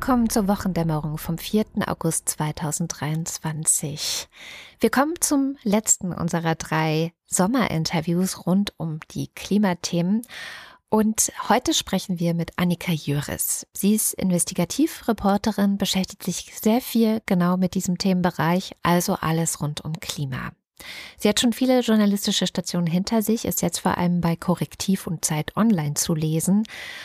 [0.00, 1.66] Willkommen zur Wochendämmerung vom 4.
[1.86, 4.30] August 2023.
[4.80, 10.22] Wir kommen zum letzten unserer drei Sommerinterviews rund um die Klimathemen.
[10.88, 13.66] Und heute sprechen wir mit Annika Jöris.
[13.74, 19.92] Sie ist Investigativreporterin, beschäftigt sich sehr viel genau mit diesem Themenbereich, also alles rund um
[20.00, 20.52] Klima.
[21.18, 25.24] Sie hat schon viele journalistische Stationen hinter sich, ist jetzt vor allem bei Korrektiv und
[25.24, 26.64] Zeit Online zu lesen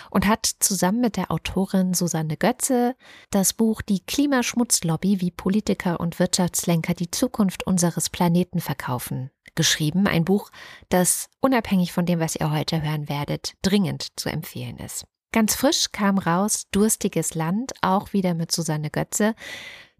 [0.09, 2.95] und hat zusammen mit der Autorin Susanne Götze
[3.31, 10.05] das Buch Die Klimaschmutzlobby, wie Politiker und Wirtschaftslenker die Zukunft unseres Planeten verkaufen geschrieben.
[10.05, 10.51] Ein Buch,
[10.89, 15.05] das unabhängig von dem, was ihr heute hören werdet, dringend zu empfehlen ist.
[15.31, 19.35] Ganz frisch kam raus Durstiges Land, auch wieder mit Susanne Götze.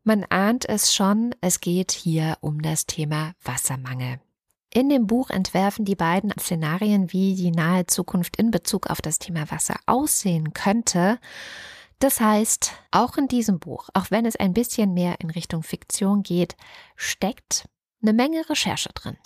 [0.08, 4.20] Man ahnt es schon, es geht hier um das Thema Wassermangel.
[4.72, 9.18] In dem Buch entwerfen die beiden Szenarien, wie die nahe Zukunft in Bezug auf das
[9.18, 11.18] Thema Wasser aussehen könnte.
[11.98, 16.22] Das heißt, auch in diesem Buch, auch wenn es ein bisschen mehr in Richtung Fiktion
[16.22, 16.56] geht,
[16.96, 17.68] steckt
[18.04, 19.18] eine Menge Recherche drin.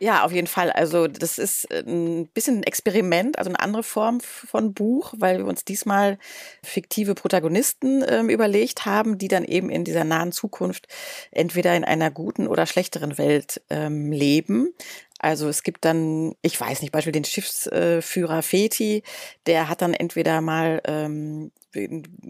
[0.00, 0.70] Ja, auf jeden Fall.
[0.70, 5.38] Also das ist äh, ein bisschen ein Experiment, also eine andere Form von Buch, weil
[5.38, 6.18] wir uns diesmal
[6.62, 10.86] fiktive Protagonisten äh, überlegt haben, die dann eben in dieser nahen Zukunft
[11.32, 14.72] entweder in einer guten oder schlechteren Welt ähm, leben.
[15.18, 19.02] Also es gibt dann, ich weiß nicht, Beispiel den Schiffsführer Feti,
[19.46, 21.50] der hat dann entweder mal ähm,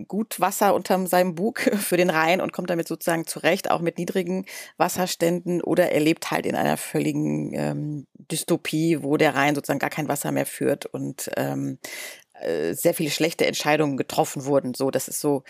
[0.06, 3.98] gut Wasser unter seinem Bug für den Rhein und kommt damit sozusagen zurecht, auch mit
[3.98, 9.78] niedrigen Wasserständen, oder er lebt halt in einer völligen ähm, Dystopie, wo der Rhein sozusagen
[9.78, 11.78] gar kein Wasser mehr führt und ähm,
[12.41, 14.74] äh, sehr viele schlechte Entscheidungen getroffen wurden.
[14.74, 15.45] So, das ist so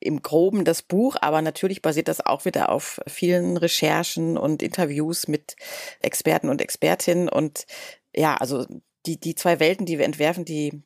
[0.00, 5.28] im Groben das Buch, aber natürlich basiert das auch wieder auf vielen Recherchen und Interviews
[5.28, 5.56] mit
[6.00, 7.28] Experten und Expertinnen.
[7.28, 7.66] Und
[8.14, 8.66] ja, also
[9.06, 10.82] die, die zwei Welten, die wir entwerfen, die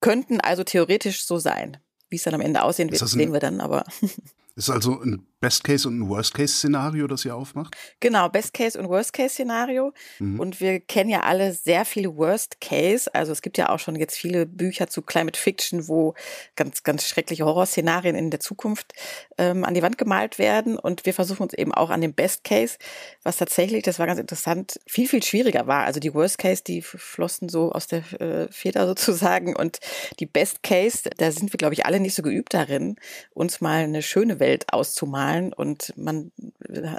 [0.00, 1.78] könnten also theoretisch so sein.
[2.10, 3.84] Wie es dann am Ende aussehen wird, sehen wir dann, aber.
[4.58, 7.76] Ist also ein Best-Case und ein Worst-Case-Szenario, das ihr aufmacht?
[8.00, 9.92] Genau, Best-Case und Worst-Case-Szenario.
[10.18, 10.40] Mhm.
[10.40, 13.14] Und wir kennen ja alle sehr viele Worst-Case.
[13.14, 16.14] Also es gibt ja auch schon jetzt viele Bücher zu Climate Fiction, wo
[16.56, 18.94] ganz, ganz schreckliche Horrorszenarien in der Zukunft
[19.38, 20.76] ähm, an die Wand gemalt werden.
[20.76, 22.78] Und wir versuchen uns eben auch an dem Best-Case,
[23.22, 25.84] was tatsächlich, das war ganz interessant, viel, viel schwieriger war.
[25.84, 29.54] Also die Worst-Case, die flossen so aus der äh, Feder sozusagen.
[29.54, 29.78] Und
[30.18, 32.96] die Best-Case, da sind wir, glaube ich, alle nicht so geübt darin,
[33.34, 36.32] uns mal eine schöne Welt auszumalen malen und man,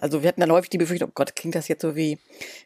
[0.01, 2.19] also wir hatten dann häufig die Befürchtung, oh Gott, klingt das jetzt so wie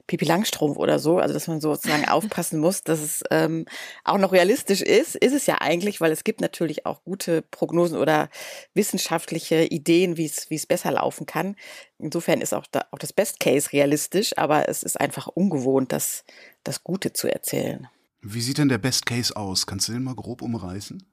[0.07, 3.65] Pipi Langstrumpf oder so, also dass man sozusagen aufpassen muss, dass es ähm,
[4.03, 7.97] auch noch realistisch ist, ist es ja eigentlich, weil es gibt natürlich auch gute Prognosen
[7.97, 8.29] oder
[8.73, 11.55] wissenschaftliche Ideen, wie es wie es besser laufen kann.
[11.99, 16.25] Insofern ist auch, da, auch das Best Case realistisch, aber es ist einfach ungewohnt, das,
[16.63, 17.87] das Gute zu erzählen.
[18.21, 19.65] Wie sieht denn der Best Case aus?
[19.65, 21.03] Kannst du den mal grob umreißen?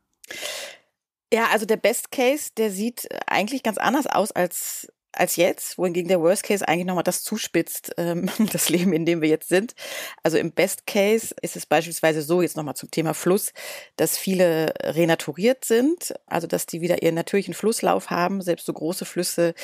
[1.33, 6.09] Ja, also der Best Case, der sieht eigentlich ganz anders aus als als jetzt, wohingegen
[6.09, 9.75] der Worst Case eigentlich nochmal das zuspitzt, ähm, das Leben, in dem wir jetzt sind.
[10.23, 13.53] Also im Best Case ist es beispielsweise so, jetzt nochmal zum Thema Fluss,
[13.97, 19.05] dass viele renaturiert sind, also dass die wieder ihren natürlichen Flusslauf haben, selbst so große
[19.05, 19.55] Flüsse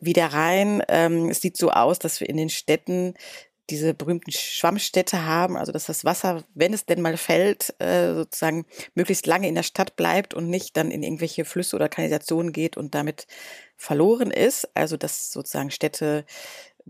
[0.00, 0.82] wie der Rhein.
[0.88, 3.14] Ähm, es sieht so aus, dass wir in den Städten
[3.70, 8.66] diese berühmten Schwammstädte haben, also dass das Wasser, wenn es denn mal fällt, äh, sozusagen
[8.94, 12.76] möglichst lange in der Stadt bleibt und nicht dann in irgendwelche Flüsse oder Kanalisationen geht
[12.76, 13.26] und damit
[13.76, 14.68] verloren ist.
[14.74, 16.24] Also dass sozusagen Städte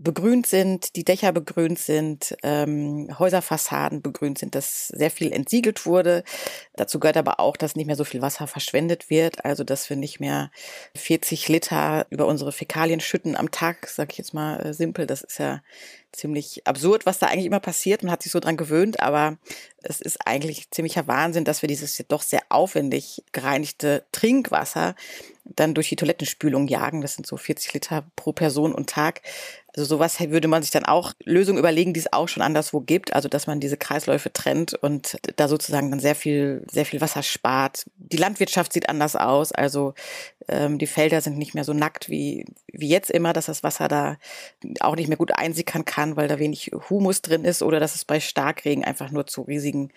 [0.03, 6.23] begrünt sind, die Dächer begrünt sind, ähm, Häuserfassaden begrünt sind, dass sehr viel entsiegelt wurde.
[6.75, 9.97] Dazu gehört aber auch, dass nicht mehr so viel Wasser verschwendet wird, also dass wir
[9.97, 10.51] nicht mehr
[10.95, 15.05] 40 Liter über unsere Fäkalien schütten am Tag, sag ich jetzt mal äh, simpel.
[15.05, 15.61] Das ist ja
[16.11, 18.03] ziemlich absurd, was da eigentlich immer passiert.
[18.03, 19.37] Man hat sich so dran gewöhnt, aber
[19.81, 24.95] es ist eigentlich ziemlicher Wahnsinn, dass wir dieses doch sehr aufwendig gereinigte Trinkwasser
[25.45, 27.01] dann durch die Toilettenspülung jagen.
[27.01, 29.21] Das sind so 40 Liter pro Person und Tag.
[29.73, 33.13] Also sowas würde man sich dann auch Lösungen überlegen, die es auch schon anderswo gibt.
[33.13, 37.23] Also dass man diese Kreisläufe trennt und da sozusagen dann sehr viel, sehr viel Wasser
[37.23, 37.85] spart.
[37.95, 39.51] Die Landwirtschaft sieht anders aus.
[39.51, 39.93] Also
[40.47, 43.87] ähm, die Felder sind nicht mehr so nackt wie, wie jetzt immer, dass das Wasser
[43.87, 44.17] da
[44.81, 48.03] auch nicht mehr gut einsickern kann, weil da wenig Humus drin ist oder dass es
[48.03, 49.91] bei Starkregen einfach nur zu riesigen,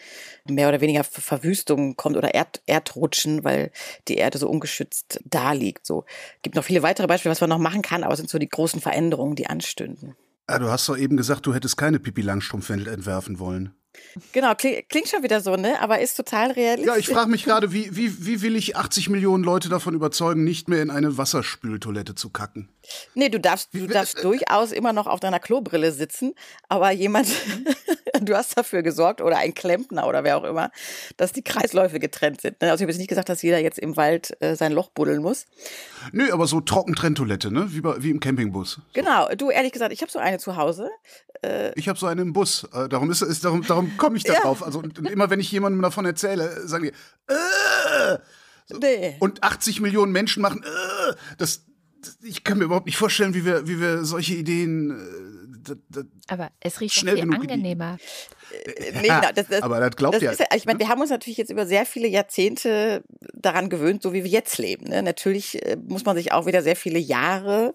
[0.49, 3.73] mehr oder weniger Verwüstungen kommt oder Erd, Erdrutschen, weil
[4.07, 5.87] die Erde so ungeschützt da liegt.
[5.87, 6.05] So
[6.43, 8.49] gibt noch viele weitere Beispiele, was man noch machen kann, aber es sind so die
[8.49, 10.15] großen Veränderungen, die anstünden.
[10.49, 13.75] Ja, du hast doch eben gesagt, du hättest keine Pipi Langstrumpf entwerfen wollen.
[14.33, 15.81] Genau, klingt schon wieder so, ne?
[15.81, 16.87] Aber ist total realistisch.
[16.87, 20.45] Ja, ich frage mich gerade, wie, wie, wie will ich 80 Millionen Leute davon überzeugen,
[20.45, 22.69] nicht mehr in eine Wasserspültoilette zu kacken?
[23.15, 26.35] Nee, du darfst, du darfst durchaus immer noch auf deiner Klobrille sitzen,
[26.69, 27.29] aber jemand,
[28.21, 30.71] du hast dafür gesorgt oder ein Klempner oder wer auch immer,
[31.17, 32.57] dass die Kreisläufe getrennt sind.
[32.61, 35.23] Also ich habe jetzt nicht gesagt, dass jeder jetzt im Wald äh, sein Loch buddeln
[35.23, 35.47] muss.
[36.13, 37.67] Nö, aber so Trockentrenntoilette, ne?
[37.71, 38.81] Wie, bei, wie im Campingbus.
[38.93, 40.91] Genau, du ehrlich gesagt, ich habe so eine zu Hause.
[41.43, 42.65] Äh, ich habe so eine im Bus.
[42.73, 44.61] Äh, darum ist, ist darum, darum komme ich da drauf.
[44.61, 44.67] Ja.
[44.67, 48.19] Also und, und, immer wenn ich jemandem davon erzähle, sagen die, äh,
[48.67, 48.79] so.
[48.79, 49.17] nee.
[49.21, 51.65] und 80 Millionen Menschen machen, äh, das,
[52.23, 55.34] ich kann mir überhaupt nicht vorstellen, wie wir, wie wir solche Ideen äh,
[56.29, 57.99] aber es riecht schnell viel angenehmer.
[58.53, 60.31] Äh, nee, genau, das, das, aber das glaubt das ja.
[60.33, 63.03] Ist, ich meine, wir haben uns natürlich jetzt über sehr viele Jahrzehnte
[63.33, 64.89] daran gewöhnt, so wie wir jetzt leben.
[64.89, 65.03] Ne?
[65.03, 67.75] Natürlich äh, muss man sich auch wieder sehr viele Jahre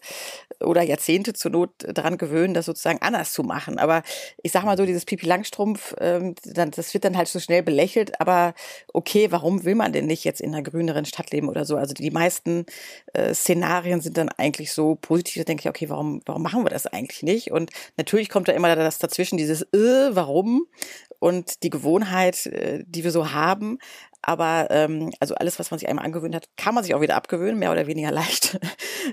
[0.61, 3.79] oder Jahrzehnte zur Not daran gewöhnen, das sozusagen anders zu machen.
[3.79, 4.03] Aber
[4.43, 8.19] ich sag mal so, dieses Pipi Langstrumpf, ähm, das wird dann halt so schnell belächelt.
[8.19, 8.53] Aber
[8.93, 11.77] okay, warum will man denn nicht jetzt in einer grüneren Stadt leben oder so?
[11.77, 12.65] Also die meisten
[13.13, 15.41] äh, Szenarien sind dann eigentlich so positiv.
[15.41, 17.51] Da denke ich, okay, warum, warum machen wir das eigentlich nicht?
[17.51, 20.65] Und natürlich kommt da immer das dazwischen, dieses äh, warum
[21.19, 23.77] und die Gewohnheit, äh, die wir so haben.
[24.21, 27.15] Aber ähm, also alles, was man sich einmal angewöhnt hat, kann man sich auch wieder
[27.15, 28.59] abgewöhnen, mehr oder weniger leicht,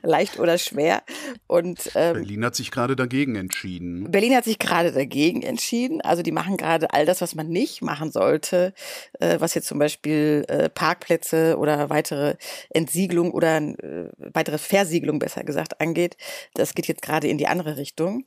[0.02, 1.02] leicht oder schwer.
[1.46, 4.10] Und ähm, Berlin hat sich gerade dagegen entschieden.
[4.10, 6.00] Berlin hat sich gerade dagegen entschieden.
[6.00, 8.74] Also die machen gerade all das, was man nicht machen sollte,
[9.20, 12.34] äh, was jetzt zum Beispiel äh, Parkplätze oder weitere
[12.70, 16.16] Entsiegelung oder äh, weitere Versiegelung besser gesagt angeht.
[16.54, 18.24] Das geht jetzt gerade in die andere Richtung.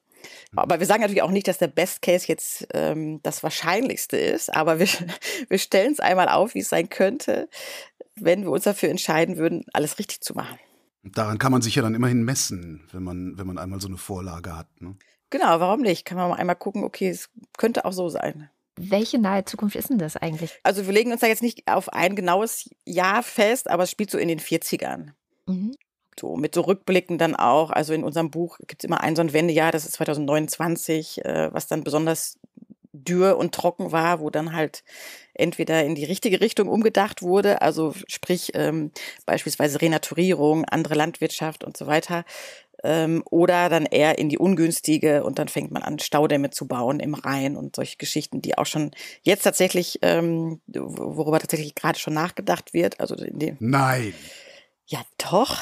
[0.56, 4.54] Aber wir sagen natürlich auch nicht, dass der Best Case jetzt ähm, das Wahrscheinlichste ist,
[4.54, 4.88] aber wir,
[5.50, 7.50] wir stellen es einmal auf, wie es sein könnte,
[8.16, 10.60] wenn wir uns dafür entscheiden würden, alles richtig zu machen.
[11.04, 13.98] Daran kann man sich ja dann immerhin messen, wenn man, wenn man einmal so eine
[13.98, 14.68] Vorlage hat.
[14.81, 14.98] Ne?
[15.30, 16.06] Genau, warum nicht?
[16.06, 18.50] Kann man mal einmal gucken, okay, es könnte auch so sein.
[18.75, 20.60] Welche nahe Zukunft ist denn das eigentlich?
[20.63, 24.12] Also wir legen uns da jetzt nicht auf ein genaues Jahr fest, aber es spielt
[24.12, 25.12] so in den 40ern.
[25.48, 25.75] Mhm
[26.19, 27.71] so mit so Rückblicken dann auch.
[27.71, 31.50] Also in unserem Buch gibt es immer ein so ein Wendejahr, das ist 2029, äh,
[31.51, 32.38] was dann besonders
[32.92, 34.83] dürr und trocken war, wo dann halt
[35.33, 38.92] entweder in die richtige Richtung umgedacht wurde, also sprich ähm,
[39.25, 42.25] beispielsweise Renaturierung, andere Landwirtschaft und so weiter,
[42.83, 47.00] ähm, oder dann eher in die ungünstige und dann fängt man an, Staudämme zu bauen
[47.00, 52.13] im Rhein und solche Geschichten, die auch schon jetzt tatsächlich, ähm, worüber tatsächlich gerade schon
[52.13, 53.00] nachgedacht wird.
[53.00, 54.13] Also in dem Nein.
[54.92, 55.56] Ja, doch.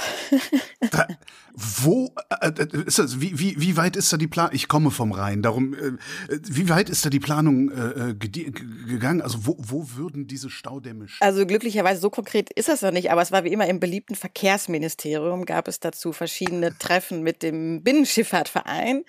[0.92, 1.06] da,
[1.54, 3.20] wo äh, äh, ist das?
[3.20, 4.54] Wie, wie, wie weit ist da die Planung?
[4.56, 5.74] Ich komme vom Rhein, darum.
[5.74, 5.98] Äh,
[6.44, 9.22] wie weit ist da die Planung äh, äh gegangen?
[9.22, 11.28] Also wo, wo würden diese Staudämme stehen?
[11.28, 14.16] Also glücklicherweise so konkret ist das noch nicht, aber es war wie immer im beliebten
[14.16, 19.04] Verkehrsministerium gab es dazu verschiedene Treffen mit dem Binnenschifffahrtverein.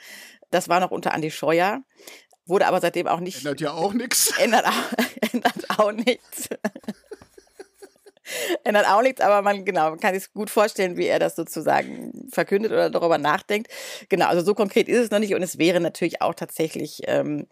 [0.50, 1.84] Das war noch unter Andi Scheuer
[2.48, 3.38] wurde aber seitdem auch nicht.
[3.38, 4.32] Ändert ja auch nichts.
[4.38, 4.92] Ändert auch,
[5.32, 6.48] ändert auch nichts.
[8.68, 12.28] Ändert auch nichts, aber man, genau, man kann sich gut vorstellen, wie er das sozusagen
[12.30, 13.72] verkündet oder darüber nachdenkt.
[14.08, 17.46] Genau, also so konkret ist es noch nicht und es wäre natürlich auch tatsächlich ähm,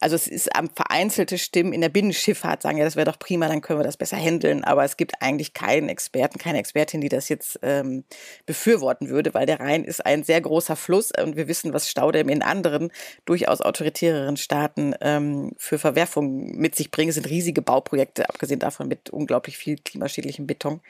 [0.00, 3.48] also es ist am vereinzelte Stimmen in der Binnenschifffahrt sagen, ja, das wäre doch prima,
[3.48, 4.64] dann können wir das besser handeln.
[4.64, 8.04] Aber es gibt eigentlich keinen Experten, keine Expertin, die das jetzt ähm,
[8.46, 12.32] befürworten würde, weil der Rhein ist ein sehr großer Fluss und wir wissen, was Staudämme
[12.32, 12.90] in anderen
[13.24, 17.10] durchaus autoritäreren Staaten ähm, für Verwerfungen mit sich bringen.
[17.10, 20.80] Es sind riesige Bauprojekte, abgesehen davon mit unglaublich viel klimaschädlichem Beton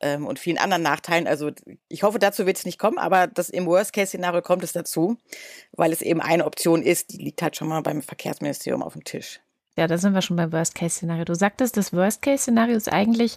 [0.00, 1.26] ähm, und vielen anderen Nachteilen.
[1.26, 1.50] Also
[1.88, 5.16] ich hoffe, dazu wird es nicht kommen, aber das im Worst-Case-Szenario kommt es dazu,
[5.72, 9.04] weil es eben eine Option ist, die liegt halt schon mal beim Verkehrsministerium auf dem
[9.04, 9.40] Tisch.
[9.76, 11.24] Ja, da sind wir schon beim Worst-Case-Szenario.
[11.24, 13.36] Du sagtest, das Worst-Case-Szenario ist eigentlich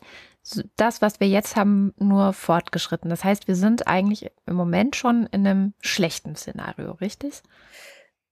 [0.76, 3.12] das, was wir jetzt haben, nur fortgeschritten.
[3.12, 7.44] Das heißt, wir sind eigentlich im Moment schon in einem schlechten Szenario, richtig?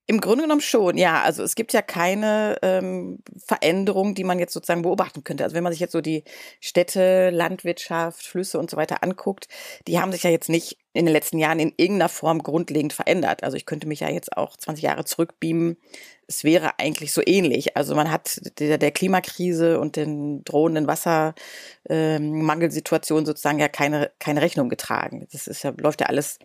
[0.10, 1.22] Im Grunde genommen schon, ja.
[1.22, 5.44] Also es gibt ja keine ähm, Veränderung, die man jetzt sozusagen beobachten könnte.
[5.44, 6.24] Also wenn man sich jetzt so die
[6.60, 9.48] Städte, Landwirtschaft, Flüsse und so weiter anguckt,
[9.88, 13.44] die haben sich ja jetzt nicht in den letzten Jahren in irgendeiner Form grundlegend verändert.
[13.44, 15.78] Also ich könnte mich ja jetzt auch 20 Jahre zurückbeamen.
[16.26, 17.78] Es wäre eigentlich so ähnlich.
[17.78, 24.42] Also man hat der, der Klimakrise und den drohenden Wassermangelsituationen ähm, sozusagen ja keine, keine
[24.42, 25.28] Rechnung getragen.
[25.32, 26.40] Das ist ja, läuft ja alles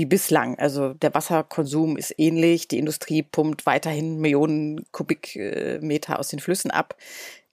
[0.00, 0.58] wie bislang.
[0.58, 2.68] Also der Wasserkonsum ist ähnlich.
[2.68, 6.96] Die Industrie pumpt weiterhin Millionen Kubikmeter aus den Flüssen ab.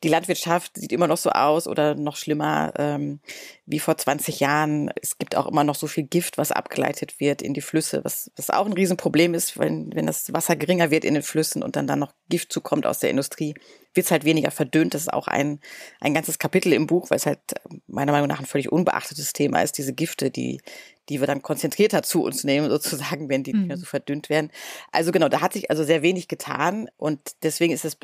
[0.04, 3.20] Die Landwirtschaft sieht immer noch so aus oder noch schlimmer ähm,
[3.66, 4.92] wie vor 20 Jahren.
[5.01, 8.32] Es gibt auch immer noch so viel Gift, was abgeleitet wird in die Flüsse, was,
[8.38, 11.75] was auch ein Riesenproblem ist, wenn, wenn das Wasser geringer wird in den Flüssen und
[11.75, 13.56] dann dann noch Gift zukommt aus der Industrie,
[13.96, 14.94] wird es halt weniger verdünnt.
[14.94, 15.60] Das ist auch ein,
[16.00, 17.39] ein ganzes Kapitel im Buch, weil es halt
[17.88, 20.62] meiner Meinung nach ein völlig unbeachtetes Thema ist, diese Gifte, die,
[21.09, 23.81] die wir dann konzentrierter zu uns nehmen, sozusagen, wenn die nicht mehr mhm.
[23.81, 24.51] so verdünnt werden.
[24.91, 27.97] Also genau, da hat sich also sehr wenig getan und deswegen ist es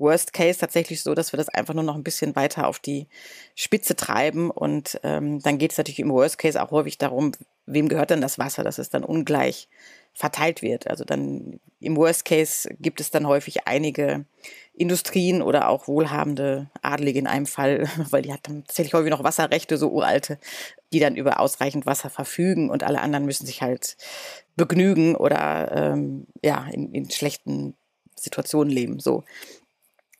[0.00, 3.06] Worst Case tatsächlich so, dass wir das einfach nur noch ein bisschen weiter auf die
[3.54, 4.50] Spitze treiben.
[4.50, 7.32] Und ähm, dann geht es natürlich im Worst Case auch häufig darum,
[7.66, 9.68] wem gehört denn das Wasser, dass es dann ungleich
[10.12, 10.88] verteilt wird.
[10.88, 14.24] Also dann im Worst Case gibt es dann häufig einige
[14.74, 19.24] Industrien oder auch wohlhabende Adlige in einem Fall, weil die hat dann tatsächlich häufig noch
[19.24, 20.38] Wasserrechte, so uralte,
[20.92, 23.96] die dann über ausreichend Wasser verfügen und alle anderen müssen sich halt
[24.56, 27.76] begnügen oder ähm, ja in, in schlechten
[28.18, 29.00] Situationen leben.
[29.00, 29.24] So.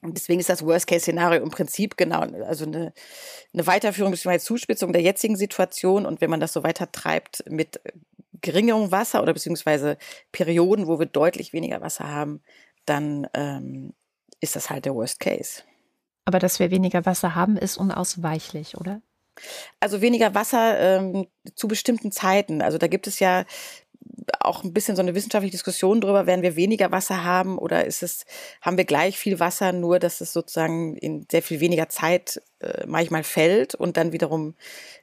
[0.03, 2.93] Und deswegen ist das Worst-Case-Szenario im Prinzip genau, also eine,
[3.53, 4.39] eine Weiterführung bzw.
[4.39, 6.07] Zuspitzung der jetzigen Situation.
[6.07, 7.81] Und wenn man das so weiter treibt mit
[8.41, 9.99] geringerem Wasser oder beziehungsweise
[10.33, 12.41] Perioden, wo wir deutlich weniger Wasser haben,
[12.87, 13.93] dann ähm,
[14.41, 15.63] ist das halt der Worst Case.
[16.25, 19.03] Aber dass wir weniger Wasser haben, ist unausweichlich, oder?
[19.81, 22.63] Also weniger Wasser ähm, zu bestimmten Zeiten.
[22.63, 23.45] Also da gibt es ja
[24.41, 28.03] auch ein bisschen so eine wissenschaftliche Diskussion darüber, werden wir weniger Wasser haben oder ist
[28.03, 28.25] es,
[28.61, 32.87] haben wir gleich viel Wasser, nur dass es sozusagen in sehr viel weniger Zeit äh,
[32.87, 34.55] manchmal fällt und dann wiederum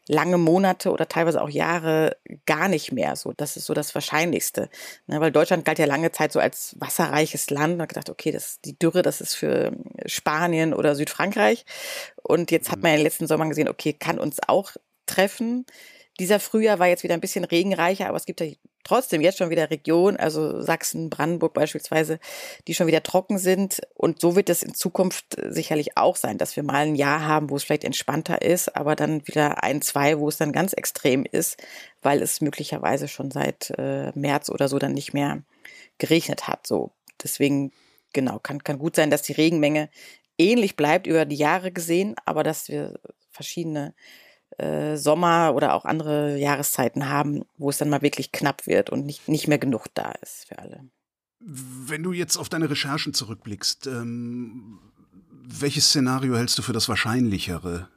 [0.08, 3.16] lange Monate oder teilweise auch Jahre gar nicht mehr.
[3.16, 4.70] So, das ist so das Wahrscheinlichste.
[5.08, 7.78] Ne, weil Deutschland galt ja lange Zeit so als wasserreiches Land.
[7.78, 9.72] Man hat gedacht, okay, das, die Dürre, das ist für
[10.06, 11.66] Spanien oder Südfrankreich.
[12.24, 14.72] Und jetzt hat man in den letzten Sommern gesehen, okay, kann uns auch
[15.06, 15.66] treffen.
[16.20, 18.48] Dieser Frühjahr war jetzt wieder ein bisschen regenreicher, aber es gibt ja
[18.88, 22.20] trotzdem jetzt schon wieder Regionen, also Sachsen, Brandenburg beispielsweise,
[22.68, 23.82] die schon wieder trocken sind.
[23.94, 27.50] Und so wird es in Zukunft sicherlich auch sein, dass wir mal ein Jahr haben,
[27.50, 31.26] wo es vielleicht entspannter ist, aber dann wieder ein, zwei, wo es dann ganz extrem
[31.26, 31.58] ist,
[32.02, 35.44] weil es möglicherweise schon seit äh, März oder so dann nicht mehr
[35.98, 36.66] geregnet hat.
[36.66, 36.92] So,
[37.22, 37.72] deswegen
[38.14, 39.90] genau kann kann gut sein, dass die Regenmenge
[40.38, 43.00] ähnlich bleibt über die Jahre gesehen, aber dass wir
[43.32, 43.94] verschiedene
[44.58, 49.06] äh, Sommer oder auch andere Jahreszeiten haben, wo es dann mal wirklich knapp wird und
[49.06, 50.84] nicht, nicht mehr genug da ist für alle.
[51.40, 54.80] Wenn du jetzt auf deine Recherchen zurückblickst, ähm,
[55.32, 57.88] welches Szenario hältst du für das wahrscheinlichere?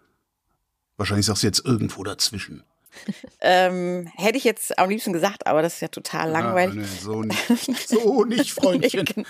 [0.96, 2.62] Wahrscheinlich sagst du jetzt irgendwo dazwischen
[3.40, 6.76] ähm, hätte ich jetzt am liebsten gesagt, aber das ist ja total ah, langweilig.
[6.76, 9.04] Nee, so nicht, so nicht Freundchen.
[9.04, 9.28] nee, genau.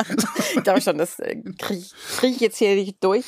[0.56, 3.24] Ich glaube schon, das äh, kriege ich, krieg ich jetzt hier nicht durch.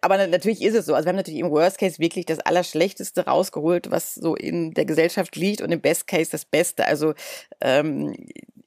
[0.00, 0.94] Aber natürlich ist es so.
[0.94, 4.84] Also wir haben natürlich im Worst Case wirklich das Allerschlechteste rausgeholt, was so in der
[4.84, 6.86] Gesellschaft liegt und im Best Case das Beste.
[6.86, 7.14] Also
[7.60, 8.14] ähm,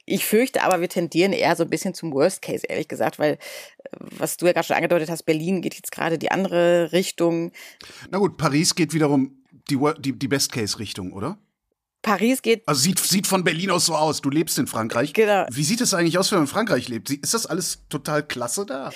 [0.05, 3.33] ich fürchte aber, wir tendieren eher so ein bisschen zum Worst Case, ehrlich gesagt, weil,
[3.33, 3.37] äh,
[3.99, 7.51] was du ja gerade schon angedeutet hast, Berlin geht jetzt gerade die andere Richtung.
[8.11, 11.37] Na gut, Paris geht wiederum die, die, die Best-Case-Richtung, oder?
[12.01, 12.67] Paris geht.
[12.67, 14.21] Also sieht, sieht von Berlin aus so aus.
[14.21, 15.13] Du lebst in Frankreich.
[15.13, 15.45] Genau.
[15.49, 17.09] Wie sieht es eigentlich aus, wenn man in Frankreich lebt?
[17.09, 18.91] Ist das alles total klasse da?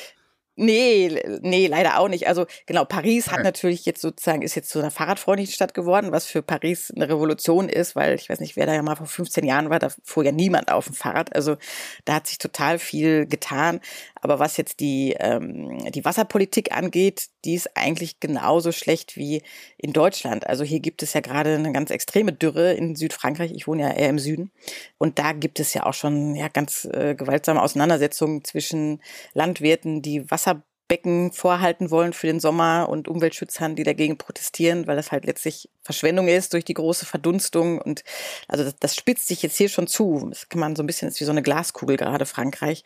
[0.60, 2.28] Nee, nee, leider auch nicht.
[2.28, 6.26] Also genau, Paris hat natürlich jetzt sozusagen, ist jetzt zu einer fahrradfreundlichen Stadt geworden, was
[6.26, 9.46] für Paris eine Revolution ist, weil ich weiß nicht, wer da ja mal vor 15
[9.46, 11.36] Jahren war, da fuhr ja niemand auf dem Fahrrad.
[11.36, 11.58] Also
[12.06, 13.82] da hat sich total viel getan.
[14.16, 19.42] Aber was jetzt die, ähm, die Wasserpolitik angeht, die ist eigentlich genauso schlecht wie
[19.78, 20.46] in Deutschland.
[20.46, 23.54] Also hier gibt es ja gerade eine ganz extreme Dürre in Südfrankreich.
[23.54, 24.52] Ich wohne ja eher im Süden.
[24.98, 29.02] Und da gibt es ja auch schon ja, ganz äh, gewaltsame Auseinandersetzungen zwischen
[29.34, 35.14] Landwirten, die Wasserbecken vorhalten wollen für den Sommer und Umweltschützern, die dagegen protestieren, weil das
[35.14, 37.80] halt letztlich Verschwendung ist durch die große Verdunstung.
[37.80, 38.04] Und
[38.50, 40.28] also das, das spitzt sich jetzt hier schon zu.
[40.30, 42.84] Das kann man so ein bisschen, ist wie so eine Glaskugel gerade Frankreich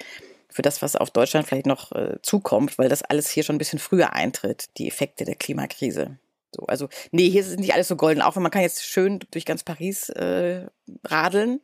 [0.52, 3.60] für das, was auf Deutschland vielleicht noch äh, zukommt, weil das alles hier schon ein
[3.60, 6.18] bisschen früher eintritt, die Effekte der Klimakrise.
[6.54, 9.20] So, also, nee, hier ist nicht alles so golden, auch wenn man kann jetzt schön
[9.32, 10.68] durch ganz Paris äh,
[11.06, 11.62] radeln.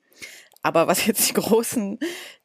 [0.63, 1.99] Aber was jetzt die großen,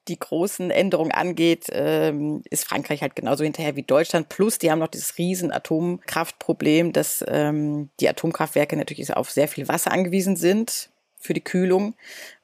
[0.09, 4.29] die großen Änderungen angeht, ähm, ist Frankreich halt genauso hinterher wie Deutschland.
[4.29, 9.69] Plus, die haben noch dieses riesen Atomkraftproblem, dass ähm, die Atomkraftwerke natürlich auf sehr viel
[9.69, 11.95] Wasser angewiesen sind für die Kühlung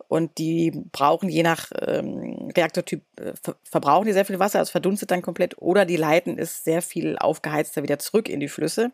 [0.08, 5.10] und die brauchen je nach ähm, Reaktortyp, äh, verbrauchen die sehr viel Wasser, also verdunstet
[5.10, 8.90] dann komplett, oder die leiten es sehr viel aufgeheizter wieder zurück in die Flüsse.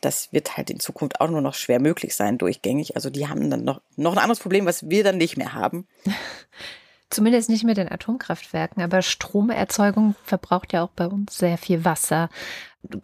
[0.00, 2.94] Das wird halt in Zukunft auch nur noch schwer möglich sein, durchgängig.
[2.94, 5.88] Also die haben dann noch, noch ein anderes Problem, was wir dann nicht mehr haben.
[7.10, 12.30] Zumindest nicht mit den Atomkraftwerken, aber Stromerzeugung verbraucht ja auch bei uns sehr viel Wasser.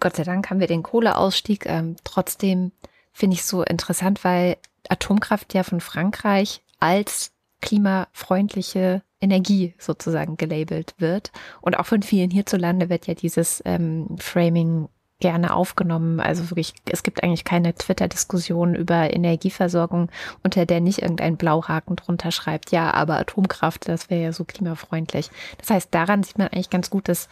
[0.00, 1.66] Gott sei Dank haben wir den Kohleausstieg.
[1.66, 2.72] Ähm, trotzdem
[3.12, 4.58] finde ich so interessant, weil
[4.88, 7.32] Atomkraft ja von Frankreich als
[7.62, 11.33] klimafreundliche Energie sozusagen gelabelt wird.
[11.62, 14.88] Und auch von vielen hierzulande wird ja dieses ähm, Framing
[15.21, 16.21] gerne aufgenommen.
[16.21, 20.11] Also wirklich, es gibt eigentlich keine Twitter-Diskussion über Energieversorgung,
[20.42, 25.31] unter der nicht irgendein Blauhaken drunter schreibt, ja, aber Atomkraft, das wäre ja so klimafreundlich.
[25.59, 27.28] Das heißt, daran sieht man eigentlich ganz gut, dass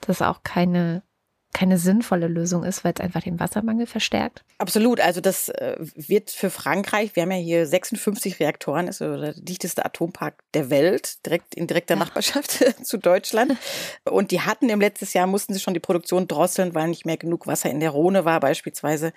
[0.00, 1.02] das auch keine
[1.52, 4.44] keine sinnvolle Lösung ist, weil es einfach den Wassermangel verstärkt?
[4.58, 5.00] Absolut.
[5.00, 9.84] Also das äh, wird für Frankreich, wir haben ja hier 56 Reaktoren, ist der dichteste
[9.84, 12.00] Atompark der Welt, direkt in direkter ja.
[12.00, 13.56] Nachbarschaft zu Deutschland.
[14.04, 17.16] Und die hatten im letzten Jahr, mussten sie schon die Produktion drosseln, weil nicht mehr
[17.16, 19.12] genug Wasser in der Rhone war, beispielsweise,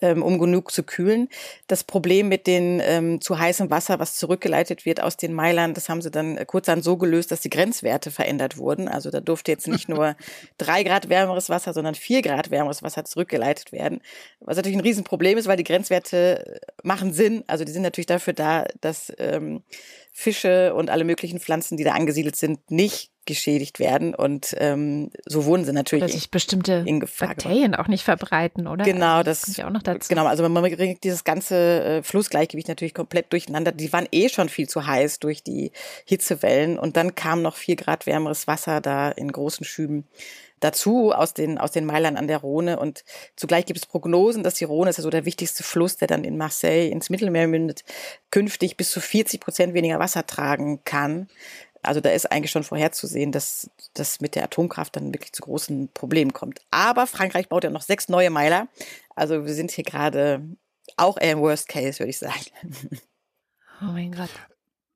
[0.00, 1.28] ähm, um genug zu kühlen.
[1.68, 5.88] Das Problem mit dem ähm, zu heißem Wasser, was zurückgeleitet wird aus den Meilern, das
[5.88, 8.88] haben sie dann kurzerhand so gelöst, dass die Grenzwerte verändert wurden.
[8.88, 10.16] Also da durfte jetzt nicht nur
[10.58, 14.00] drei Grad wärmeres Wasser, sondern vier Grad wärmeres Wasser zurückgeleitet werden.
[14.40, 17.44] Was natürlich ein Riesenproblem ist, weil die Grenzwerte machen Sinn.
[17.46, 19.62] Also die sind natürlich dafür da, dass ähm,
[20.12, 24.14] Fische und alle möglichen Pflanzen, die da angesiedelt sind, nicht geschädigt werden.
[24.14, 26.04] Und ähm, so wurden sie natürlich.
[26.04, 28.84] Dass sich bestimmte in Bakterien auch nicht verbreiten, oder?
[28.84, 30.08] Genau, das kommt ja auch noch dazu.
[30.08, 33.72] Genau, also man bringt dieses ganze äh, Flussgleichgewicht natürlich komplett durcheinander.
[33.72, 35.72] Die waren eh schon viel zu heiß durch die
[36.06, 40.06] Hitzewellen und dann kam noch vier Grad wärmeres Wasser da in großen Schüben
[40.60, 42.78] dazu aus den, aus den Meilern an der Rhone.
[42.78, 43.04] Und
[43.36, 46.24] zugleich gibt es Prognosen, dass die Rhone ist ja so der wichtigste Fluss, der dann
[46.24, 47.84] in Marseille ins Mittelmeer mündet,
[48.30, 51.28] künftig bis zu 40 Prozent weniger Wasser tragen kann.
[51.82, 55.88] Also da ist eigentlich schon vorherzusehen, dass das mit der Atomkraft dann wirklich zu großen
[55.92, 56.60] Problemen kommt.
[56.70, 58.68] Aber Frankreich baut ja noch sechs neue Meiler.
[59.14, 60.42] Also wir sind hier gerade
[60.96, 62.44] auch eher im Worst Case, würde ich sagen.
[63.82, 64.30] Oh mein Gott.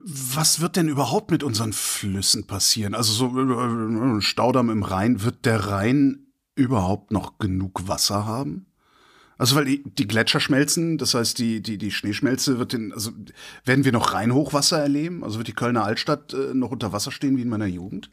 [0.02, 2.94] Was wird denn überhaupt mit unseren Flüssen passieren?
[2.94, 8.66] Also so ein äh, Staudamm im Rhein, wird der Rhein überhaupt noch genug Wasser haben?
[9.36, 13.10] Also weil die, die Gletscher schmelzen, das heißt die, die, die Schneeschmelze wird den, also
[13.64, 15.24] werden wir noch Rheinhochwasser erleben?
[15.24, 18.10] Also wird die Kölner Altstadt äh, noch unter Wasser stehen wie in meiner Jugend?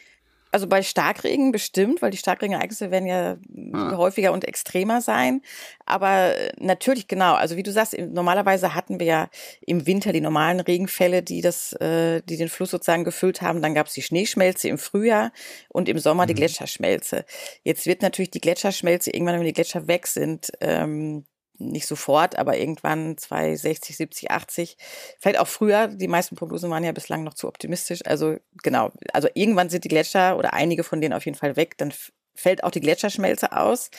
[0.52, 3.38] Also bei Starkregen bestimmt, weil die Starkregenereignisse werden ja
[3.74, 3.98] ah.
[3.98, 5.42] häufiger und extremer sein.
[5.86, 7.34] Aber natürlich genau.
[7.34, 9.30] Also wie du sagst, normalerweise hatten wir ja
[9.62, 13.62] im Winter die normalen Regenfälle, die das, äh, die den Fluss sozusagen gefüllt haben.
[13.62, 15.32] Dann gab es die Schneeschmelze im Frühjahr
[15.70, 16.38] und im Sommer die mhm.
[16.38, 17.26] Gletscherschmelze.
[17.64, 21.26] Jetzt wird natürlich die Gletscherschmelze irgendwann, wenn die Gletscher weg sind, ähm,
[21.60, 24.78] nicht sofort, aber irgendwann 260, 70, 80,
[25.20, 25.88] vielleicht auch früher.
[25.88, 28.02] Die meisten Prognosen waren ja bislang noch zu optimistisch.
[28.06, 31.78] Also genau, also irgendwann sind die Gletscher oder einige von denen auf jeden Fall weg.
[31.78, 31.94] Dann
[32.38, 33.90] fällt auch die Gletscherschmelze aus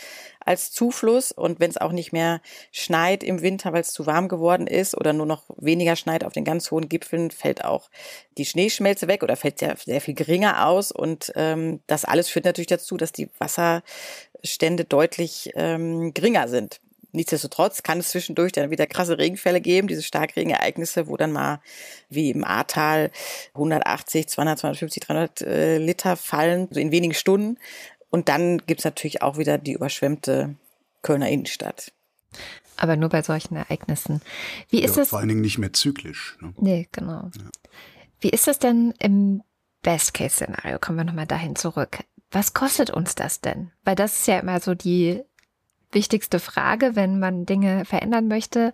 [0.41, 1.32] als Zufluss.
[1.32, 4.97] Und wenn es auch nicht mehr schneit im Winter, weil es zu warm geworden ist
[4.97, 7.91] oder nur noch weniger schneit auf den ganz hohen Gipfeln, fällt auch
[8.39, 10.93] die Schneeschmelze weg oder fällt sehr, sehr viel geringer aus.
[10.93, 16.80] Und ähm, das alles führt natürlich dazu, dass die Wasserstände deutlich ähm, geringer sind.
[17.12, 21.60] Nichtsdestotrotz kann es zwischendurch dann wieder krasse Regenfälle geben, diese Starkregenereignisse, wo dann mal
[22.10, 23.10] wie im Ahrtal
[23.54, 27.58] 180, 200, 250, 300 äh, Liter fallen, so in wenigen Stunden.
[28.10, 30.54] Und dann gibt's natürlich auch wieder die überschwemmte
[31.02, 31.92] Kölner Innenstadt.
[32.76, 34.21] Aber nur bei solchen Ereignissen.
[34.71, 35.08] Wie ist ja, es?
[35.08, 36.36] Vor allen Dingen nicht mehr zyklisch.
[36.40, 36.52] Ne?
[36.58, 37.30] Nee, genau.
[37.36, 37.50] Ja.
[38.21, 39.42] Wie ist es denn im
[39.82, 40.78] Best-Case-Szenario?
[40.78, 41.99] Kommen wir nochmal dahin zurück.
[42.30, 43.73] Was kostet uns das denn?
[43.84, 45.23] Weil das ist ja immer so die
[45.93, 48.73] wichtigste Frage, wenn man Dinge verändern möchte.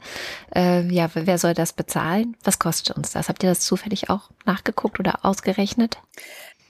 [0.54, 2.36] Äh, ja, wer soll das bezahlen?
[2.42, 3.28] Was kostet uns das?
[3.28, 5.98] Habt ihr das zufällig auch nachgeguckt oder ausgerechnet?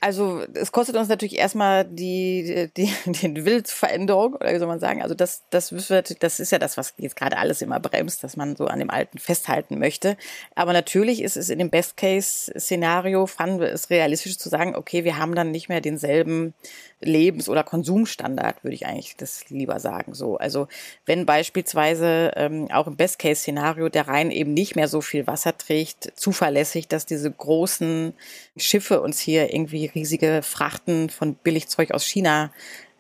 [0.05, 5.01] Also es kostet uns natürlich erstmal die, die, die Willensveränderung, oder wie soll man sagen.
[5.01, 8.37] Also das, das, wird, das ist ja das, was jetzt gerade alles immer bremst, dass
[8.37, 10.19] man so an dem Alten festhalten möchte.
[10.55, 15.17] Aber natürlich ist es in dem Best-Case-Szenario, fanden wir es realistisch zu sagen, okay, wir
[15.17, 16.53] haben dann nicht mehr denselben
[17.01, 20.14] Lebens- oder Konsumstandard, würde ich eigentlich das lieber sagen.
[20.14, 20.69] So, also
[21.07, 26.12] wenn beispielsweise ähm, auch im Best-Case-Szenario der Rhein eben nicht mehr so viel Wasser trägt,
[26.14, 28.12] zuverlässig, dass diese großen
[28.57, 32.51] Schiffe uns hier irgendwie riesige Frachten von Billigzeug aus China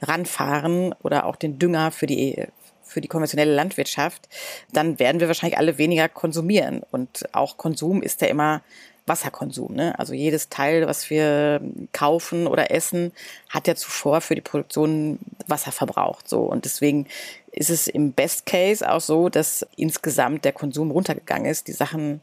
[0.02, 2.46] ranfahren oder auch den Dünger für die
[2.82, 4.28] für die konventionelle Landwirtschaft,
[4.72, 6.82] dann werden wir wahrscheinlich alle weniger konsumieren.
[6.92, 8.62] Und auch Konsum ist ja immer
[9.06, 9.74] Wasserkonsum.
[9.74, 9.98] Ne?
[9.98, 11.60] Also jedes Teil, was wir
[11.92, 13.12] kaufen oder essen,
[13.50, 16.28] hat ja zuvor für die Produktion Wasser verbraucht.
[16.28, 17.06] So und deswegen
[17.52, 21.68] ist es im Best Case auch so, dass insgesamt der Konsum runtergegangen ist.
[21.68, 22.20] Die Sachen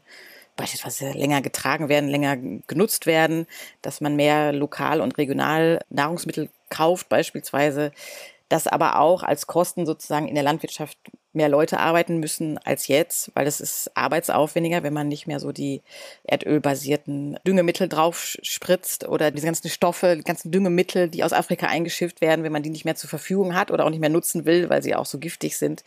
[0.62, 2.36] beispielsweise länger getragen werden, länger
[2.68, 3.46] genutzt werden,
[3.82, 7.90] dass man mehr lokal und regional Nahrungsmittel kauft beispielsweise,
[8.48, 10.98] dass aber auch als Kosten sozusagen in der Landwirtschaft
[11.32, 15.50] mehr Leute arbeiten müssen als jetzt, weil es ist arbeitsaufwendiger, wenn man nicht mehr so
[15.50, 15.82] die
[16.24, 22.20] erdölbasierten Düngemittel drauf spritzt oder diese ganzen Stoffe, die ganzen Düngemittel, die aus Afrika eingeschifft
[22.20, 24.68] werden, wenn man die nicht mehr zur Verfügung hat oder auch nicht mehr nutzen will,
[24.68, 25.82] weil sie auch so giftig sind,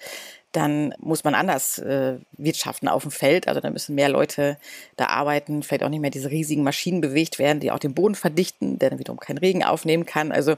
[0.56, 3.48] dann muss man anders äh, wirtschaften auf dem Feld.
[3.48, 4.58] Also da müssen mehr Leute
[4.96, 8.16] da arbeiten, vielleicht auch nicht mehr diese riesigen Maschinen bewegt werden, die auch den Boden
[8.16, 10.32] verdichten, der dann wiederum keinen Regen aufnehmen kann.
[10.32, 10.52] Also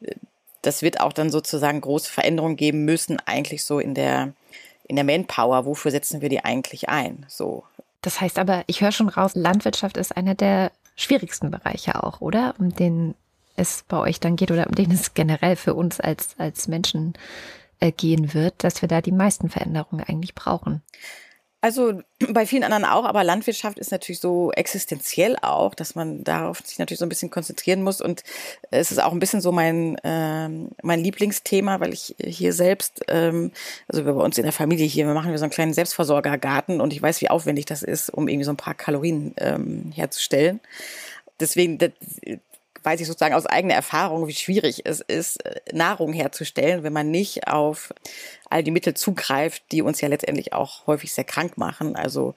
[0.00, 0.14] äh,
[0.62, 4.32] das wird auch dann sozusagen große Veränderungen geben müssen, eigentlich so in der,
[4.86, 5.66] in der Manpower.
[5.66, 7.26] Wofür setzen wir die eigentlich ein?
[7.28, 7.64] So.
[8.00, 12.54] Das heißt aber, ich höre schon raus, Landwirtschaft ist einer der schwierigsten Bereiche auch, oder?
[12.58, 13.14] Um den
[13.56, 17.14] es bei euch dann geht oder um den es generell für uns als, als Menschen
[17.90, 20.82] gehen wird, dass wir da die meisten Veränderungen eigentlich brauchen.
[21.62, 26.60] Also bei vielen anderen auch, aber Landwirtschaft ist natürlich so existenziell auch, dass man darauf
[26.64, 28.00] sich natürlich so ein bisschen konzentrieren muss.
[28.00, 28.24] Und
[28.70, 33.52] es ist auch ein bisschen so mein, ähm, mein Lieblingsthema, weil ich hier selbst, ähm,
[33.88, 36.92] also bei uns in der Familie hier, wir machen wir so einen kleinen Selbstversorgergarten und
[36.92, 40.60] ich weiß, wie aufwendig das ist, um irgendwie so ein paar Kalorien ähm, herzustellen.
[41.38, 41.92] Deswegen, das,
[42.82, 47.10] weiß ich sozusagen aus eigener Erfahrung, wie schwierig es ist, äh, Nahrung herzustellen, wenn man
[47.10, 47.92] nicht auf
[48.50, 51.96] all die Mittel zugreift, die uns ja letztendlich auch häufig sehr krank machen.
[51.96, 52.34] Also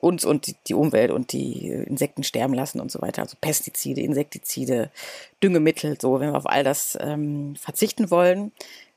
[0.00, 3.22] uns und die Umwelt und die Insekten sterben lassen und so weiter.
[3.22, 4.90] Also Pestizide, Insektizide,
[5.42, 5.96] Düngemittel.
[6.00, 8.52] So, wenn wir auf all das ähm, verzichten wollen,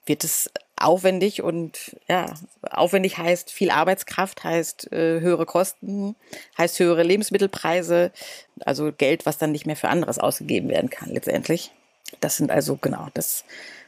[0.05, 0.49] wird es
[0.83, 2.33] aufwendig und ja,
[2.69, 6.15] aufwendig heißt viel Arbeitskraft, heißt äh, höhere Kosten,
[6.57, 8.11] heißt höhere Lebensmittelpreise,
[8.65, 11.71] also Geld, was dann nicht mehr für anderes ausgegeben werden kann letztendlich.
[12.19, 13.45] Das sind also genau, das,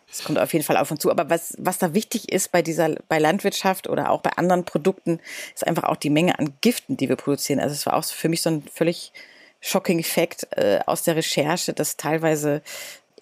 [0.08, 1.12] das kommt auf jeden Fall auf uns zu.
[1.12, 5.19] Aber was, was da wichtig ist bei dieser, bei Landwirtschaft oder auch bei anderen Produkten,
[5.53, 7.60] ist einfach auch die Menge an Giften, die wir produzieren.
[7.60, 9.12] Also es war auch für mich so ein völlig
[9.60, 12.62] shocking Effekt äh, aus der Recherche, dass teilweise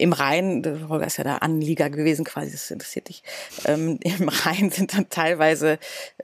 [0.02, 3.22] im Rhein, Holger ist ja da Anlieger gewesen quasi, das interessiert dich,
[3.66, 5.78] ähm, im Rhein sind dann teilweise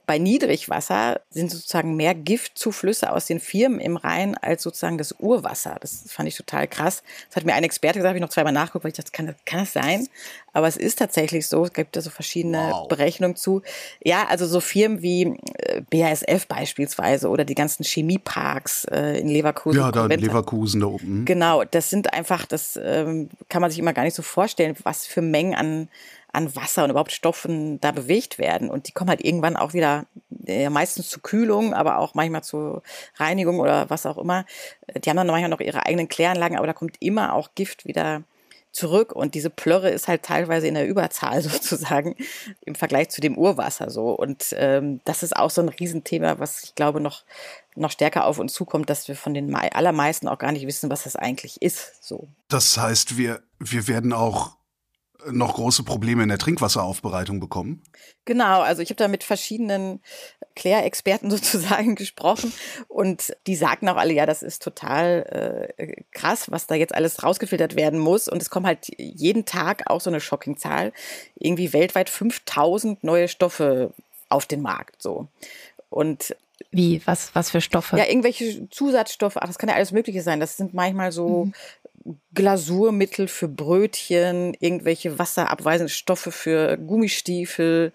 [0.08, 5.76] bei Niedrigwasser sind sozusagen mehr Giftzuflüsse aus den Firmen im Rhein als sozusagen das Urwasser.
[5.80, 7.02] Das fand ich total krass.
[7.28, 9.34] Das hat mir ein Experte gesagt, habe ich noch zweimal nachgeguckt, weil ich dachte, kann,
[9.44, 10.08] kann das sein?
[10.54, 12.88] Aber es ist tatsächlich so, es gibt da so verschiedene wow.
[12.88, 13.62] Berechnungen zu.
[14.02, 19.78] Ja, also so Firmen wie äh, BASF beispielsweise oder die ganzen Chemieparks äh, in Leverkusen.
[19.78, 21.26] Ja, da in Leverkusen da oben.
[21.26, 25.06] Genau, das sind einfach, das ähm, kann man sich immer gar nicht so vorstellen, was
[25.06, 25.88] für Mengen an
[26.32, 28.70] an Wasser und überhaupt Stoffen da bewegt werden.
[28.70, 30.06] Und die kommen halt irgendwann auch wieder,
[30.46, 32.82] äh, meistens zur Kühlung, aber auch manchmal zur
[33.16, 34.44] Reinigung oder was auch immer.
[34.94, 38.22] Die haben dann manchmal noch ihre eigenen Kläranlagen, aber da kommt immer auch Gift wieder
[38.78, 42.16] zurück und diese Plörre ist halt teilweise in der Überzahl sozusagen
[42.64, 46.64] im Vergleich zu dem Urwasser so und ähm, das ist auch so ein Riesenthema, was
[46.64, 47.24] ich glaube noch
[47.74, 51.04] noch stärker auf uns zukommt, dass wir von den allermeisten auch gar nicht wissen, was
[51.04, 52.04] das eigentlich ist.
[52.04, 52.26] So.
[52.48, 54.57] Das heißt, wir wir werden auch
[55.26, 57.82] noch große Probleme in der Trinkwasseraufbereitung bekommen?
[58.24, 60.00] Genau, also ich habe da mit verschiedenen
[60.54, 62.52] Klärexperten sozusagen gesprochen
[62.88, 67.22] und die sagten auch alle, ja, das ist total äh, krass, was da jetzt alles
[67.22, 70.92] rausgefiltert werden muss und es kommen halt jeden Tag auch so eine Shocking-Zahl,
[71.36, 73.92] irgendwie weltweit 5000 neue Stoffe
[74.28, 75.28] auf den Markt so.
[75.90, 76.36] Und
[76.70, 77.96] wie, was, was für Stoffe?
[77.96, 80.38] Ja, irgendwelche Zusatzstoffe, ach, das kann ja alles Mögliche sein.
[80.38, 81.54] Das sind manchmal so mhm.
[82.34, 87.92] Glasurmittel für Brötchen, irgendwelche wasserabweisenden Stoffe für Gummistiefel.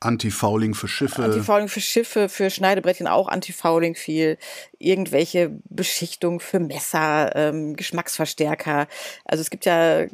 [0.00, 1.22] Antifouling für Schiffe.
[1.22, 4.38] Antifouling für Schiffe, für Schneidebrettchen auch Antifouling viel.
[4.78, 8.88] Irgendwelche Beschichtung für Messer, ähm, Geschmacksverstärker.
[9.24, 10.06] Also es gibt ja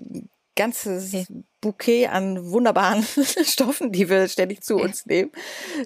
[0.57, 1.27] ganzes okay.
[1.67, 3.05] Bouquet an wunderbaren
[3.45, 5.33] Stoffen, die wir ständig zu uns nehmen.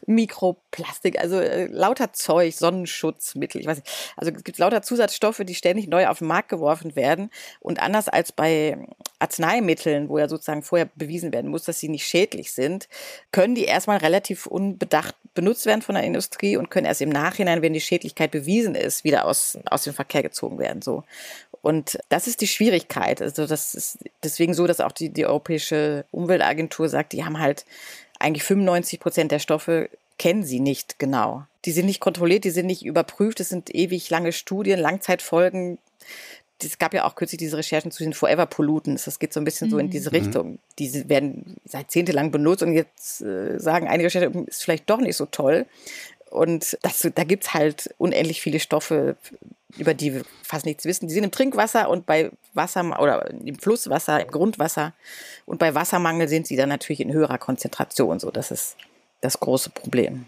[0.05, 3.89] Mikroplastik, also äh, lauter Zeug, Sonnenschutzmittel, ich weiß nicht.
[4.19, 7.31] Also es gibt lauter Zusatzstoffe, die ständig neu auf den Markt geworfen werden.
[7.61, 8.77] Und anders als bei
[9.21, 12.87] Arzneimitteln, wo ja sozusagen vorher bewiesen werden muss, dass sie nicht schädlich sind,
[13.33, 17.63] können die erstmal relativ unbedacht benutzt werden von der Industrie und können erst im Nachhinein,
[17.63, 20.83] wenn die Schädlichkeit bewiesen ist, wieder aus, aus dem Verkehr gezogen werden.
[20.83, 21.05] So.
[21.63, 23.21] Und das ist die Schwierigkeit.
[23.21, 27.67] Also das ist deswegen so, dass auch die, die Europäische Umweltagentur sagt, die haben halt
[28.19, 31.45] eigentlich 95 Prozent der Stoffe kennen sie nicht genau.
[31.65, 35.79] Die sind nicht kontrolliert, die sind nicht überprüft, es sind ewig lange Studien, Langzeitfolgen.
[36.63, 39.05] Es gab ja auch kürzlich diese Recherchen zu den Forever Pollutants.
[39.05, 39.71] Das geht so ein bisschen mhm.
[39.71, 39.91] so in mhm.
[39.91, 40.59] diese Richtung.
[40.79, 45.17] Diese werden seit jahrzehntelang benutzt und jetzt äh, sagen einige Recherchen, ist vielleicht doch nicht
[45.17, 45.65] so toll.
[46.31, 49.17] Und das, da gibt's halt unendlich viele Stoffe,
[49.77, 51.09] über die wir fast nichts wissen.
[51.09, 54.95] Die sind im Trinkwasser und bei Wasser oder im Flusswasser, im Grundwasser.
[55.47, 58.21] Und bei Wassermangel sind sie dann natürlich in höherer Konzentration.
[58.21, 58.77] So, das ist
[59.21, 60.27] das große Problem.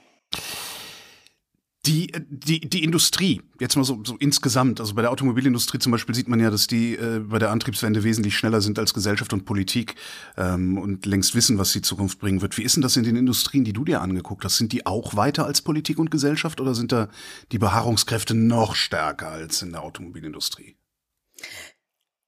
[1.85, 6.15] Die, die, die Industrie, jetzt mal so, so insgesamt, also bei der Automobilindustrie zum Beispiel
[6.15, 9.45] sieht man ja, dass die äh, bei der Antriebswende wesentlich schneller sind als Gesellschaft und
[9.45, 9.97] Politik
[10.37, 12.57] ähm, und längst wissen, was die Zukunft bringen wird.
[12.57, 14.59] Wie ist denn das in den Industrien, die du dir angeguckt hast?
[14.59, 17.09] Sind die auch weiter als Politik und Gesellschaft oder sind da
[17.51, 20.77] die Beharrungskräfte noch stärker als in der Automobilindustrie?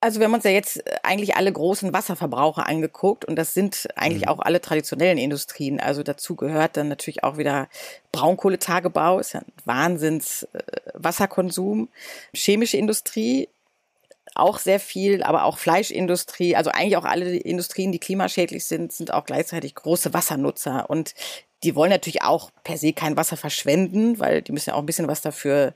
[0.04, 3.88] Also wir haben uns ja jetzt äh, eigentlich alle großen Wasserverbraucher angeguckt und das sind
[3.96, 4.28] eigentlich mhm.
[4.28, 5.80] auch alle traditionellen Industrien.
[5.80, 7.68] Also dazu gehört dann natürlich auch wieder
[8.12, 10.60] Braunkohletagebau, ist ja ein Wahnsinns äh,
[10.92, 11.88] Wasserkonsum,
[12.34, 13.48] chemische Industrie,
[14.34, 19.10] auch sehr viel, aber auch Fleischindustrie, also eigentlich auch alle Industrien, die klimaschädlich sind, sind
[19.10, 21.14] auch gleichzeitig große Wassernutzer und
[21.62, 24.86] die wollen natürlich auch per se kein Wasser verschwenden, weil die müssen ja auch ein
[24.86, 25.72] bisschen was dafür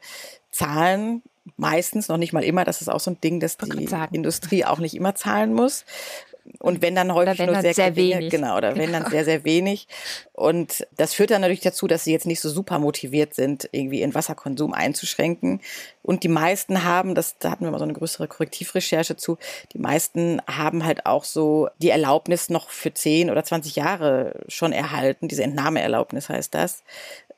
[0.50, 1.22] zahlen
[1.56, 2.64] meistens, noch nicht mal immer.
[2.64, 5.84] Das ist auch so ein Ding, dass die Industrie auch nicht immer zahlen muss.
[6.58, 8.30] Und wenn dann häufig nur sehr, sehr wenig.
[8.30, 9.86] Genau, oder wenn dann sehr, sehr wenig.
[10.32, 14.00] Und das führt dann natürlich dazu, dass sie jetzt nicht so super motiviert sind, irgendwie
[14.00, 15.60] ihren Wasserkonsum einzuschränken.
[16.02, 19.36] Und die meisten haben, das, da hatten wir mal so eine größere Korrektivrecherche zu,
[19.72, 24.72] die meisten haben halt auch so die Erlaubnis noch für 10 oder 20 Jahre schon
[24.72, 25.28] erhalten.
[25.28, 26.82] Diese Entnahmeerlaubnis heißt das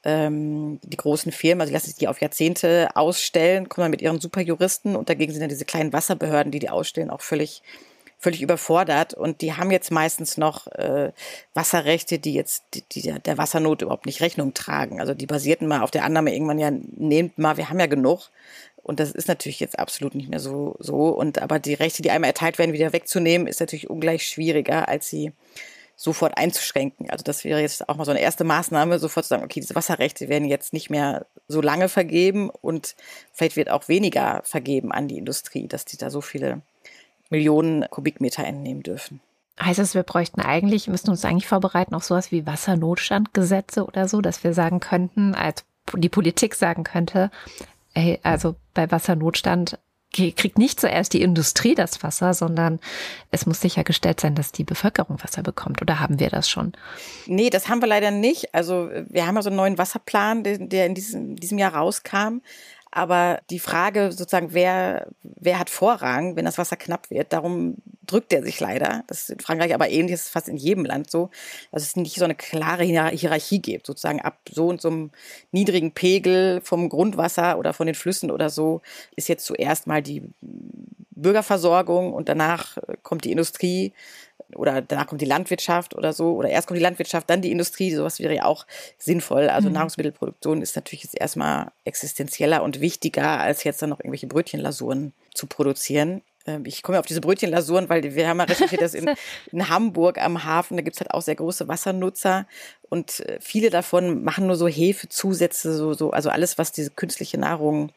[0.04, 4.02] ähm, die großen Firmen, also die lassen sich die auf Jahrzehnte ausstellen, kommen dann mit
[4.02, 7.62] ihren Superjuristen und dagegen sind dann diese kleinen Wasserbehörden, die die ausstellen, auch völlig
[8.20, 11.10] völlig überfordert und die haben jetzt meistens noch äh,
[11.54, 15.00] Wasserrechte, die jetzt die, die der Wassernot überhaupt nicht Rechnung tragen.
[15.00, 18.30] Also die basierten mal auf der Annahme irgendwann ja, nehmt mal, wir haben ja genug.
[18.82, 21.08] Und das ist natürlich jetzt absolut nicht mehr so, so.
[21.08, 25.08] Und aber die Rechte, die einmal erteilt werden, wieder wegzunehmen, ist natürlich ungleich schwieriger, als
[25.08, 25.32] sie
[26.02, 27.10] sofort einzuschränken.
[27.10, 29.74] Also das wäre jetzt auch mal so eine erste Maßnahme, sofort zu sagen, okay, diese
[29.74, 32.96] Wasserrechte werden jetzt nicht mehr so lange vergeben und
[33.34, 36.62] vielleicht wird auch weniger vergeben an die Industrie, dass die da so viele
[37.28, 39.20] Millionen Kubikmeter entnehmen dürfen.
[39.60, 44.22] Heißt es, wir bräuchten eigentlich, müssten uns eigentlich vorbereiten auf sowas wie Wassernotstandgesetze oder so,
[44.22, 47.30] dass wir sagen könnten, als die Politik sagen könnte,
[47.92, 49.78] ey, also bei Wassernotstand
[50.12, 52.80] kriegt nicht zuerst die Industrie das Wasser, sondern
[53.30, 55.82] es muss sichergestellt sein, dass die Bevölkerung Wasser bekommt.
[55.82, 56.72] Oder haben wir das schon?
[57.26, 58.54] Nee, das haben wir leider nicht.
[58.54, 62.40] Also wir haben ja so einen neuen Wasserplan, der in diesem, diesem Jahr rauskam.
[62.92, 68.32] Aber die Frage sozusagen, wer, wer hat Vorrang, wenn das Wasser knapp wird, darum drückt
[68.32, 69.04] er sich leider.
[69.06, 71.30] Das ist in Frankreich aber ähnlich, das ist fast in jedem Land so,
[71.70, 75.10] dass es nicht so eine klare Hierarchie gibt, sozusagen ab so und so einem
[75.52, 78.82] niedrigen Pegel vom Grundwasser oder von den Flüssen oder so
[79.14, 80.24] ist jetzt zuerst mal die
[81.12, 83.92] Bürgerversorgung und danach kommt die Industrie
[84.54, 87.94] oder danach kommt die Landwirtschaft oder so, oder erst kommt die Landwirtschaft, dann die Industrie,
[87.94, 88.66] sowas wäre ja auch
[88.98, 89.48] sinnvoll.
[89.48, 89.74] Also mhm.
[89.74, 95.46] Nahrungsmittelproduktion ist natürlich jetzt erstmal existenzieller und wichtiger, als jetzt dann noch irgendwelche Brötchenlasuren zu
[95.46, 96.22] produzieren.
[96.46, 99.10] Ähm, ich komme auf diese Brötchenlasuren, weil wir haben ja recherchiert, dass in,
[99.52, 102.46] in Hamburg am Hafen, da gibt's halt auch sehr große Wassernutzer
[102.88, 107.38] und äh, viele davon machen nur so Hefezusätze, so, so, also alles, was diese künstliche
[107.38, 107.92] Nahrung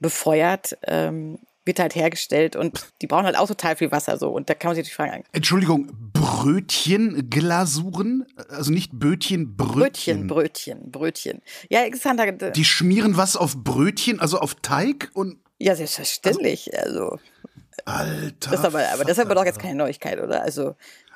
[0.00, 0.78] befeuert.
[0.86, 4.30] Ähm, wird halt hergestellt und die brauchen halt auch total viel Wasser so.
[4.30, 5.22] Und da kann man sich natürlich fragen.
[5.32, 8.26] Entschuldigung, Brötchenglasuren?
[8.48, 10.26] Also nicht Bötchen, Brötchen.
[10.26, 11.40] Brötchen, Brötchen, Brötchen.
[11.68, 12.20] Ja, interessant.
[12.56, 15.38] Die schmieren was auf Brötchen, also auf Teig und.
[15.60, 16.76] Ja, selbstverständlich.
[16.76, 17.20] Also.
[17.84, 18.50] Alter.
[18.50, 20.42] Das aber, aber das ist aber doch jetzt keine Neuigkeit, oder?
[20.42, 20.74] Also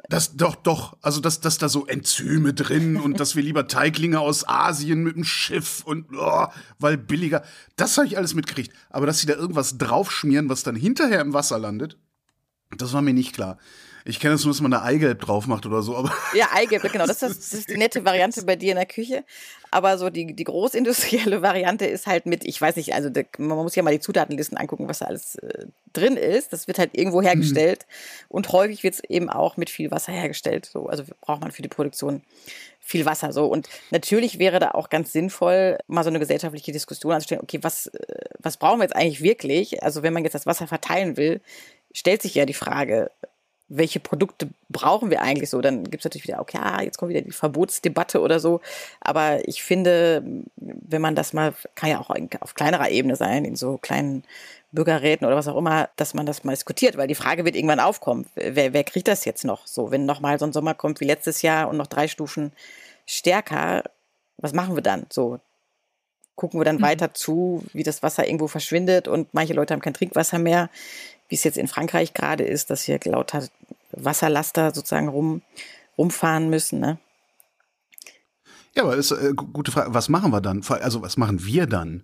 [0.08, 4.20] das doch, doch, also dass, dass da so Enzyme drin und dass wir lieber Teiglinge
[4.20, 6.46] aus Asien mit dem Schiff und oh,
[6.78, 7.42] weil billiger.
[7.76, 8.72] Das habe ich alles mitgekriegt.
[8.90, 11.98] Aber dass sie da irgendwas draufschmieren, was dann hinterher im Wasser landet,
[12.76, 13.58] das war mir nicht klar.
[14.04, 15.96] Ich kenne es nur, dass man da Eigelb drauf macht oder so.
[15.96, 17.06] Aber ja, Eigelb, genau.
[17.06, 19.24] Das ist, das ist die nette Variante bei dir in der Küche.
[19.70, 23.74] Aber so die, die großindustrielle Variante ist halt mit, ich weiß nicht, also man muss
[23.74, 26.52] ja mal die Zutatenlisten angucken, was da alles äh, drin ist.
[26.52, 27.86] Das wird halt irgendwo hergestellt.
[27.88, 28.26] Mhm.
[28.28, 30.66] Und häufig wird es eben auch mit viel Wasser hergestellt.
[30.66, 32.22] So, also braucht man für die Produktion
[32.80, 33.46] viel Wasser so.
[33.46, 37.86] Und natürlich wäre da auch ganz sinnvoll, mal so eine gesellschaftliche Diskussion anzustellen, okay, was,
[37.86, 39.82] äh, was brauchen wir jetzt eigentlich wirklich?
[39.82, 41.40] Also wenn man jetzt das Wasser verteilen will,
[41.94, 43.10] stellt sich ja die Frage,
[43.74, 45.60] welche Produkte brauchen wir eigentlich so?
[45.62, 48.60] Dann gibt es natürlich wieder, okay, ah, jetzt kommt wieder die Verbotsdebatte oder so.
[49.00, 50.22] Aber ich finde,
[50.56, 54.24] wenn man das mal, kann ja auch auf kleinerer Ebene sein, in so kleinen
[54.72, 57.80] Bürgerräten oder was auch immer, dass man das mal diskutiert, weil die Frage wird irgendwann
[57.80, 58.26] aufkommen.
[58.34, 59.66] Wer, wer kriegt das jetzt noch?
[59.66, 62.52] So, wenn nochmal so ein Sommer kommt wie letztes Jahr und noch drei Stufen
[63.06, 63.84] stärker,
[64.36, 65.06] was machen wir dann?
[65.10, 65.40] So,
[66.36, 66.82] gucken wir dann mhm.
[66.82, 70.68] weiter zu, wie das Wasser irgendwo verschwindet und manche Leute haben kein Trinkwasser mehr
[71.32, 73.48] wie es jetzt in Frankreich gerade ist, dass hier lauter
[73.92, 75.40] Wasserlaster sozusagen rum,
[75.96, 76.78] rumfahren müssen.
[76.78, 76.98] Ne?
[78.76, 79.94] Ja, aber das ist eine äh, gute Frage.
[79.94, 80.62] Was machen wir dann?
[80.68, 82.02] Also was machen wir dann?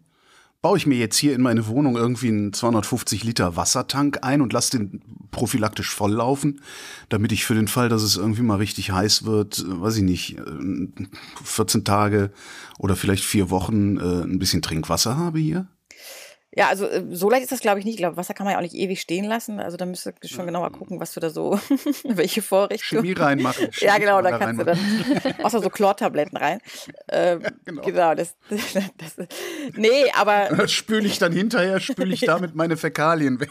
[0.63, 4.55] Baue ich mir jetzt hier in meine Wohnung irgendwie einen 250 Liter Wassertank ein und
[4.55, 6.63] lasse den prophylaktisch volllaufen,
[7.11, 10.05] damit ich für den Fall, dass es irgendwie mal richtig heiß wird, äh, weiß ich
[10.05, 10.39] nicht,
[11.45, 12.31] 14 äh, Tage
[12.79, 15.69] oder vielleicht vier Wochen ein bisschen Trinkwasser habe hier?
[16.57, 17.95] Ja, also äh, so leicht ist das, glaube ich, nicht.
[17.95, 19.61] Ich glaube, Wasser kann man ja auch nicht ewig stehen lassen.
[19.61, 21.61] Also da müsst ihr schon genauer gucken, was du da so,
[22.05, 23.03] welche Vorrichtungen.
[23.03, 23.71] Chemie reinmachen.
[23.71, 25.15] Chemie ja, genau, da kannst reinmachen.
[25.15, 26.61] du dann außer so Chlortabletten rein.
[27.11, 27.83] Ähm, ja, genau.
[27.83, 29.29] genau das, das, das,
[29.75, 30.55] nee, aber.
[30.55, 33.51] Das spüle ich dann hinterher, spüle ich damit meine Fäkalien weg.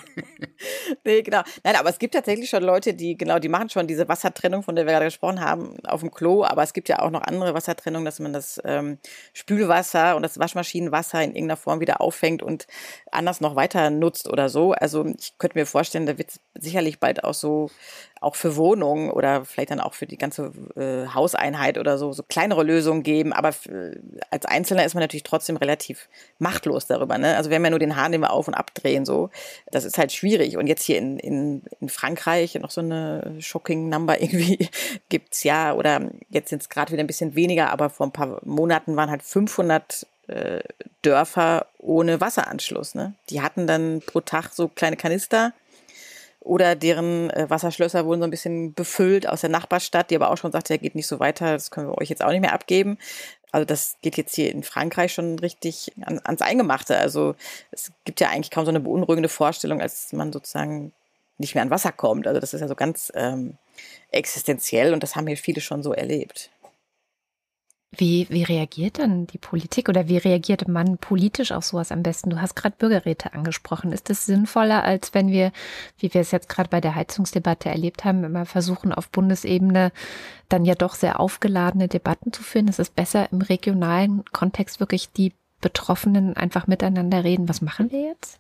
[1.03, 1.41] nee, genau.
[1.63, 4.75] Nein, aber es gibt tatsächlich schon Leute, die, genau, die machen schon diese Wassertrennung, von
[4.75, 6.43] der wir gerade gesprochen haben, auf dem Klo.
[6.43, 8.99] Aber es gibt ja auch noch andere Wassertrennung, dass man das ähm,
[9.33, 12.67] Spülwasser und das Waschmaschinenwasser in irgendeiner Form wieder auffängt und
[13.11, 14.73] anders noch weiter nutzt oder so.
[14.73, 17.69] Also ich könnte mir vorstellen, da wird sicherlich bald auch so
[18.21, 22.23] auch für Wohnungen oder vielleicht dann auch für die ganze äh, Hauseinheit oder so, so
[22.23, 23.33] kleinere Lösungen geben.
[23.33, 23.53] Aber
[24.31, 27.17] als Einzelner ist man natürlich trotzdem relativ machtlos darüber.
[27.17, 27.35] Ne?
[27.35, 29.05] Also wir ja nur den Hahn, den wir auf und abdrehen.
[29.05, 29.29] So.
[29.71, 30.57] Das ist halt schwierig.
[30.57, 34.69] Und jetzt hier in, in, in Frankreich noch so eine shocking Number irgendwie
[35.09, 35.73] gibt's ja.
[35.73, 39.09] Oder jetzt sind es gerade wieder ein bisschen weniger, aber vor ein paar Monaten waren
[39.09, 40.07] halt 500
[41.01, 42.95] Dörfer ohne Wasseranschluss.
[42.95, 43.13] Ne?
[43.29, 45.53] Die hatten dann pro Tag so kleine Kanister
[46.47, 50.37] oder deren äh, Wasserschlösser wurden so ein bisschen befüllt aus der Nachbarstadt, die aber auch
[50.37, 52.53] schon sagte, der geht nicht so weiter, das können wir euch jetzt auch nicht mehr
[52.53, 52.97] abgeben.
[53.51, 56.97] Also das geht jetzt hier in Frankreich schon richtig an, ans Eingemachte.
[56.97, 57.35] Also
[57.71, 60.93] es gibt ja eigentlich kaum so eine beunruhigende Vorstellung, als man sozusagen
[61.37, 62.27] nicht mehr an Wasser kommt.
[62.27, 63.57] Also das ist ja so ganz ähm,
[64.11, 66.49] existenziell und das haben hier viele schon so erlebt.
[67.95, 72.29] Wie, wie reagiert dann die Politik oder wie reagiert man politisch auf sowas am besten?
[72.29, 73.93] Du hast gerade Bürgerräte angesprochen.
[73.93, 75.53] Ist das sinnvoller, als wenn wir,
[75.97, 79.93] wie wir es jetzt gerade bei der Heizungsdebatte erlebt haben, immer versuchen, auf Bundesebene
[80.49, 82.67] dann ja doch sehr aufgeladene Debatten zu führen?
[82.67, 87.47] Ist es besser, im regionalen Kontext wirklich die Betroffenen einfach miteinander reden?
[87.47, 88.37] Was machen wir jetzt?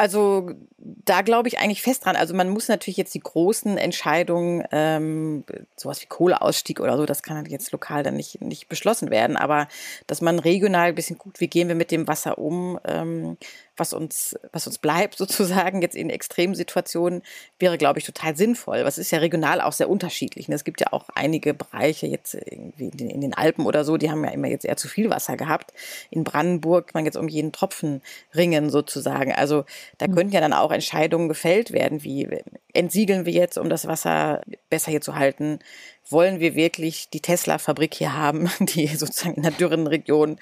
[0.00, 2.16] Also da glaube ich eigentlich fest dran.
[2.16, 5.44] Also man muss natürlich jetzt die großen Entscheidungen, ähm,
[5.76, 9.36] sowas wie Kohleausstieg oder so, das kann halt jetzt lokal dann nicht, nicht beschlossen werden.
[9.36, 9.68] Aber
[10.06, 13.36] dass man regional ein bisschen guckt, wie gehen wir mit dem Wasser um, ähm,
[13.76, 17.22] was uns, was uns bleibt sozusagen jetzt in Extremsituationen,
[17.58, 18.84] wäre, glaube ich, total sinnvoll.
[18.84, 20.48] Was ist ja regional auch sehr unterschiedlich.
[20.48, 20.54] Ne?
[20.54, 24.24] Es gibt ja auch einige Bereiche jetzt irgendwie in den Alpen oder so, die haben
[24.24, 25.72] ja immer jetzt eher zu viel Wasser gehabt.
[26.10, 28.02] In Brandenburg man jetzt um jeden Tropfen
[28.34, 29.32] ringen sozusagen.
[29.32, 29.64] Also
[29.98, 30.14] da mhm.
[30.14, 32.28] könnten ja dann auch Entscheidungen gefällt werden, wie
[32.72, 35.58] entsiegeln wir jetzt, um das Wasser besser hier zu halten?
[36.08, 40.38] Wollen wir wirklich die Tesla-Fabrik hier haben, die sozusagen in einer dürren Region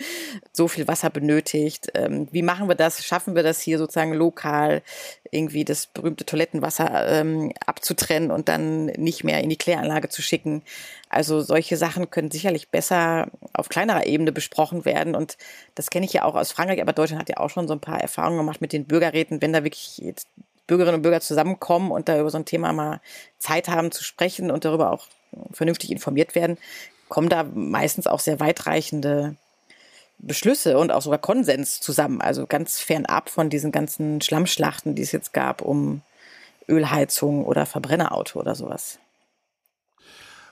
[0.52, 1.88] so viel Wasser benötigt?
[1.94, 3.04] Ähm, wie machen wir das?
[3.04, 4.82] Schaffen wir das hier sozusagen lokal
[5.30, 10.62] irgendwie das berühmte Toilettenwasser ähm, abzutrennen und dann nicht mehr in die Kläranlage zu schicken?
[11.10, 15.14] Also solche Sachen können sicherlich besser auf kleinerer Ebene besprochen werden.
[15.14, 15.36] Und
[15.74, 17.80] das kenne ich ja auch aus Frankreich, aber Deutschland hat ja auch schon so ein
[17.80, 20.28] paar Erfahrungen gemacht mit den Bürgerräten, wenn da wirklich jetzt
[20.66, 23.00] Bürgerinnen und Bürger zusammenkommen und da über so ein Thema mal
[23.38, 25.08] Zeit haben zu sprechen und darüber auch
[25.52, 26.58] vernünftig informiert werden,
[27.08, 29.36] kommen da meistens auch sehr weitreichende
[30.18, 32.20] Beschlüsse und auch sogar Konsens zusammen.
[32.20, 36.02] Also ganz fernab von diesen ganzen Schlammschlachten, die es jetzt gab um
[36.68, 38.98] Ölheizung oder Verbrennerauto oder sowas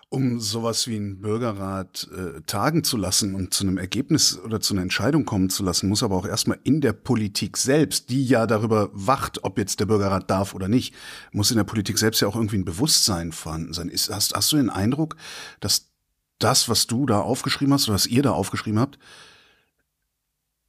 [0.09, 4.75] um sowas wie ein Bürgerrat äh, tagen zu lassen und zu einem Ergebnis oder zu
[4.75, 8.47] einer Entscheidung kommen zu lassen, muss aber auch erstmal in der Politik selbst, die ja
[8.47, 10.95] darüber wacht, ob jetzt der Bürgerrat darf oder nicht,
[11.33, 13.89] muss in der Politik selbst ja auch irgendwie ein Bewusstsein vorhanden sein.
[13.89, 15.17] Ist, hast, hast du den Eindruck,
[15.59, 15.91] dass
[16.39, 18.99] das, was du da aufgeschrieben hast oder was ihr da aufgeschrieben habt,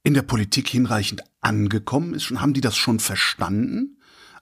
[0.04, 2.32] in der Politik hinreichend angekommen ist?
[2.32, 3.97] Haben die das schon verstanden?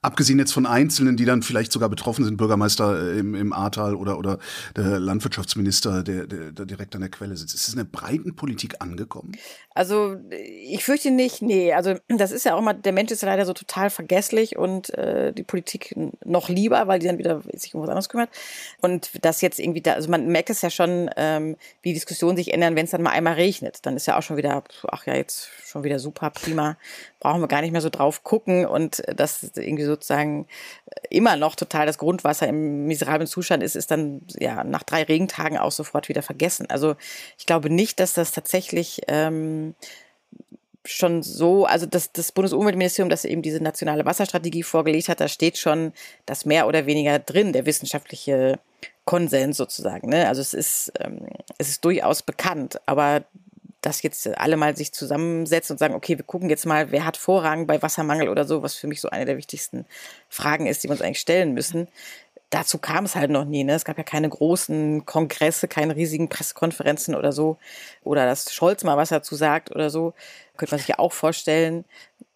[0.06, 3.96] Abgesehen jetzt von Einzelnen, die dann vielleicht sogar betroffen sind, Bürgermeister äh, im, im Ahrtal
[3.96, 4.38] oder, oder
[4.76, 7.56] der Landwirtschaftsminister, der, der, der direkt an der Quelle sitzt.
[7.56, 9.32] Ist es in der breiten Politik angekommen?
[9.74, 11.72] Also ich fürchte nicht, nee.
[11.72, 14.94] Also das ist ja auch mal, der Mensch ist ja leider so total vergesslich und
[14.94, 15.92] äh, die Politik
[16.24, 18.30] noch lieber, weil die dann wieder sich um was anderes kümmert.
[18.80, 22.54] Und das jetzt irgendwie da, also man merkt es ja schon, ähm, wie Diskussionen sich
[22.54, 23.80] ändern, wenn es dann mal einmal regnet.
[23.82, 26.76] Dann ist ja auch schon wieder, ach ja, jetzt schon wieder super, prima,
[27.18, 30.46] brauchen wir gar nicht mehr so drauf gucken und das irgendwie sozusagen
[31.10, 35.58] immer noch total das Grundwasser im miserablen Zustand ist, ist dann ja nach drei Regentagen
[35.58, 36.66] auch sofort wieder vergessen.
[36.70, 36.96] Also
[37.38, 39.74] ich glaube nicht, dass das tatsächlich ähm,
[40.84, 45.58] schon so, also das, das Bundesumweltministerium, das eben diese nationale Wasserstrategie vorgelegt hat, da steht
[45.58, 45.92] schon
[46.26, 48.58] das mehr oder weniger drin, der wissenschaftliche
[49.04, 50.08] Konsens sozusagen.
[50.08, 50.28] Ne?
[50.28, 51.26] Also es ist, ähm,
[51.58, 53.24] es ist durchaus bekannt, aber
[53.86, 57.16] dass jetzt alle mal sich zusammensetzen und sagen, okay, wir gucken jetzt mal, wer hat
[57.16, 59.86] Vorrang bei Wassermangel oder so, was für mich so eine der wichtigsten
[60.28, 61.86] Fragen ist, die wir uns eigentlich stellen müssen.
[62.50, 63.64] Dazu kam es halt noch nie.
[63.64, 63.74] Ne?
[63.74, 67.58] Es gab ja keine großen Kongresse, keine riesigen Pressekonferenzen oder so.
[68.04, 70.14] Oder dass Scholz mal was dazu sagt oder so.
[70.56, 71.84] Könnte man sich ja auch vorstellen.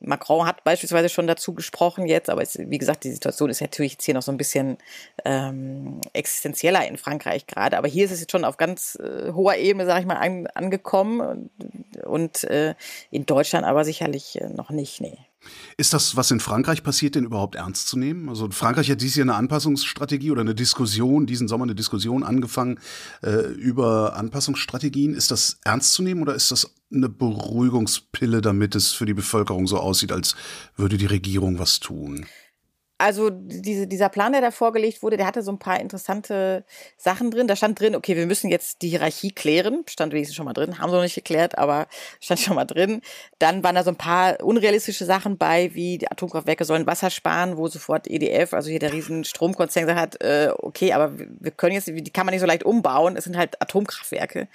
[0.01, 3.92] Macron hat beispielsweise schon dazu gesprochen jetzt, aber es, wie gesagt, die Situation ist natürlich
[3.92, 4.79] jetzt hier noch so ein bisschen
[5.25, 7.79] ähm, existenzieller in Frankreich gerade.
[7.79, 10.49] Aber hier ist es jetzt schon auf ganz äh, hoher Ebene, sage ich mal, an,
[10.49, 12.75] angekommen und, und äh,
[13.11, 15.01] in Deutschland aber sicherlich äh, noch nicht.
[15.01, 15.18] Nee.
[15.76, 18.29] Ist das, was in Frankreich passiert, denn überhaupt ernst zu nehmen?
[18.29, 22.79] Also Frankreich hat dieses Jahr eine Anpassungsstrategie oder eine Diskussion, diesen Sommer eine Diskussion angefangen
[23.22, 25.14] äh, über Anpassungsstrategien.
[25.14, 29.66] Ist das ernst zu nehmen oder ist das eine Beruhigungspille, damit es für die Bevölkerung
[29.66, 30.34] so aussieht, als
[30.76, 32.26] würde die Regierung was tun?
[33.01, 36.64] Also diese, dieser Plan, der da vorgelegt wurde, der hatte so ein paar interessante
[36.98, 37.46] Sachen drin.
[37.46, 39.84] Da stand drin, okay, wir müssen jetzt die Hierarchie klären.
[39.88, 41.86] Stand wenigstens schon mal drin, haben sie noch nicht geklärt, aber
[42.20, 43.01] stand schon mal drin.
[43.38, 47.57] Dann waren da so ein paar unrealistische Sachen bei, wie die Atomkraftwerke sollen Wasser sparen,
[47.57, 51.72] wo sofort EDF, also hier der riesen Stromkonzern, gesagt hat, äh, okay, aber wir können
[51.72, 53.16] jetzt, die kann man nicht so leicht umbauen.
[53.16, 54.46] Es sind halt Atomkraftwerke.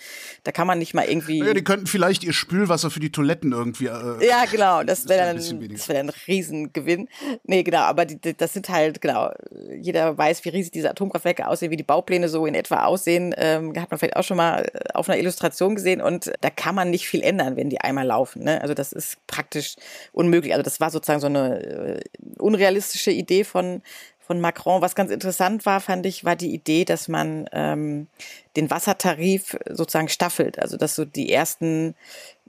[0.44, 1.40] Da kann man nicht mal irgendwie.
[1.40, 3.88] Ja, die könnten vielleicht ihr Spülwasser für die Toiletten irgendwie.
[3.88, 4.84] Äh, ja, genau.
[4.84, 5.38] Das wäre dann,
[5.72, 7.10] das wäre ein Riesengewinn.
[7.44, 7.80] Nee, genau.
[7.80, 9.32] Aber die, das sind halt, genau,
[9.80, 13.34] jeder weiß, wie riesig diese Atomkraftwerke aussehen, wie die Baupläne so in etwa aussehen.
[13.38, 16.76] Ähm, hat man vielleicht auch schon mal äh, auf einer Illustration gesehen und da kann
[16.76, 18.44] man nicht viel ändern, wenn die einmal laufen.
[18.44, 18.62] Ne?
[18.62, 19.76] Also das ist praktisch
[20.12, 20.54] unmöglich.
[20.54, 22.00] Also das war sozusagen so eine äh,
[22.38, 23.82] unrealistische Idee von
[24.26, 24.82] von Macron.
[24.82, 28.08] Was ganz interessant war, fand ich, war die Idee, dass man ähm,
[28.56, 30.58] den Wassertarif sozusagen staffelt.
[30.60, 31.94] Also dass so die ersten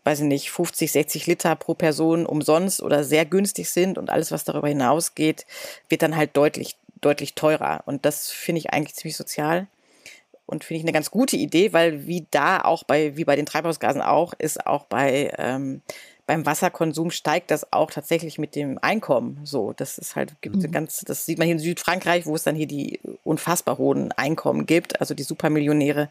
[0.07, 4.31] weiß ich nicht, 50, 60 Liter pro Person umsonst oder sehr günstig sind und alles,
[4.31, 5.47] was darüber hinausgeht,
[5.89, 7.83] wird dann halt deutlich, deutlich teurer.
[7.87, 9.67] Und das finde ich eigentlich ziemlich sozial
[10.47, 13.47] und finde ich eine ganz gute Idee, weil wie da auch bei, wie bei den
[13.47, 15.83] Treibhausgasen auch, ist auch bei ähm,
[16.27, 19.41] beim Wasserkonsum steigt das auch tatsächlich mit dem Einkommen.
[19.45, 20.73] So, das ist halt gibt mhm.
[20.73, 24.67] ganz, das sieht man hier in Südfrankreich, wo es dann hier die unfassbar hohen Einkommen
[24.67, 25.01] gibt.
[25.01, 26.09] Also die Supermillionäre,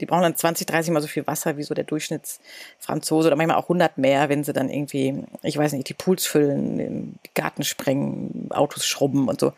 [0.00, 3.56] die brauchen dann 20, 30 mal so viel Wasser wie so der Durchschnittsfranzose oder manchmal
[3.56, 7.64] auch 100 mehr, wenn sie dann irgendwie, ich weiß nicht, die Pools füllen, den Garten
[7.64, 9.52] sprengen, Autos schrubben und so.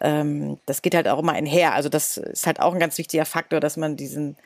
[0.00, 1.74] Ähm, das geht halt auch immer einher.
[1.74, 4.36] Also das ist halt auch ein ganz wichtiger Faktor, dass man diesen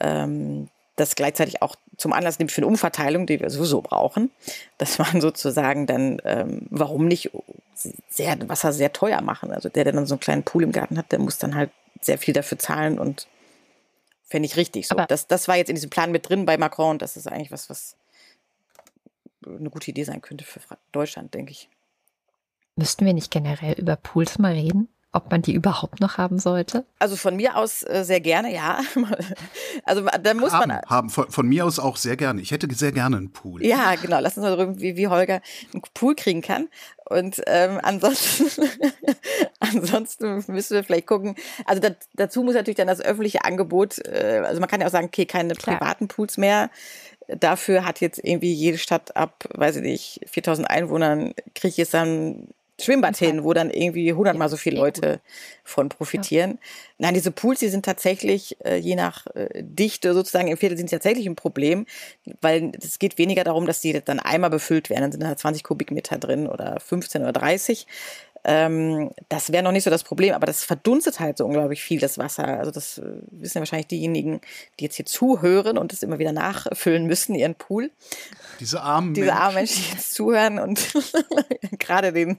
[0.00, 0.68] ähm,
[0.98, 4.30] das gleichzeitig auch zum Anlass nimmt für eine Umverteilung, die wir sowieso brauchen,
[4.78, 7.30] dass man sozusagen dann, ähm, warum nicht
[8.08, 9.52] sehr, Wasser sehr teuer machen.
[9.52, 11.70] Also der, der dann so einen kleinen Pool im Garten hat, der muss dann halt
[12.00, 13.28] sehr viel dafür zahlen und
[14.24, 14.94] fände ich richtig so.
[14.94, 17.26] Aber das, das war jetzt in diesem Plan mit drin bei Macron und das ist
[17.26, 17.96] eigentlich was, was
[19.46, 20.60] eine gute Idee sein könnte für
[20.92, 21.68] Deutschland, denke ich.
[22.76, 24.88] Müssten wir nicht generell über Pools mal reden?
[25.12, 26.84] Ob man die überhaupt noch haben sollte?
[26.98, 28.80] Also von mir aus äh, sehr gerne, ja.
[29.84, 32.42] also da muss haben, man haben von, von, mir aus auch sehr gerne.
[32.42, 33.64] Ich hätte sehr gerne einen Pool.
[33.64, 34.20] Ja, genau.
[34.20, 35.40] Lass uns mal darüber, wie, wie Holger
[35.72, 36.68] einen Pool kriegen kann.
[37.06, 38.50] Und ähm, ansonsten,
[39.60, 41.36] ansonsten müssen wir vielleicht gucken.
[41.64, 43.98] Also da, dazu muss natürlich dann das öffentliche Angebot.
[44.06, 45.78] Äh, also man kann ja auch sagen, okay, keine Klar.
[45.78, 46.70] privaten Pools mehr.
[47.28, 51.94] Dafür hat jetzt irgendwie jede Stadt ab, weiß ich nicht, 4000 Einwohnern, kriege ich jetzt
[51.94, 52.48] dann
[52.80, 55.20] Schwimmbad hin, wo dann irgendwie hundertmal so viele Leute
[55.64, 56.52] von profitieren.
[56.52, 56.58] Ja.
[56.98, 60.90] Nein, diese Pools, die sind tatsächlich, äh, je nach äh, Dichte sozusagen im Viertel, sind
[60.90, 61.86] tatsächlich ein Problem,
[62.40, 65.64] weil es geht weniger darum, dass die dann einmal befüllt werden, dann sind da 20
[65.64, 67.86] Kubikmeter drin oder 15 oder 30,
[68.44, 72.00] ähm, das wäre noch nicht so das Problem, aber das verdunstet halt so unglaublich viel,
[72.00, 72.46] das Wasser.
[72.46, 74.40] Also das äh, wissen ja wahrscheinlich diejenigen,
[74.78, 77.90] die jetzt hier zuhören und das immer wieder nachfüllen müssen, ihren Pool.
[78.60, 80.92] Diese armen Diese armen Menschen, die jetzt zuhören und
[81.78, 82.36] gerade den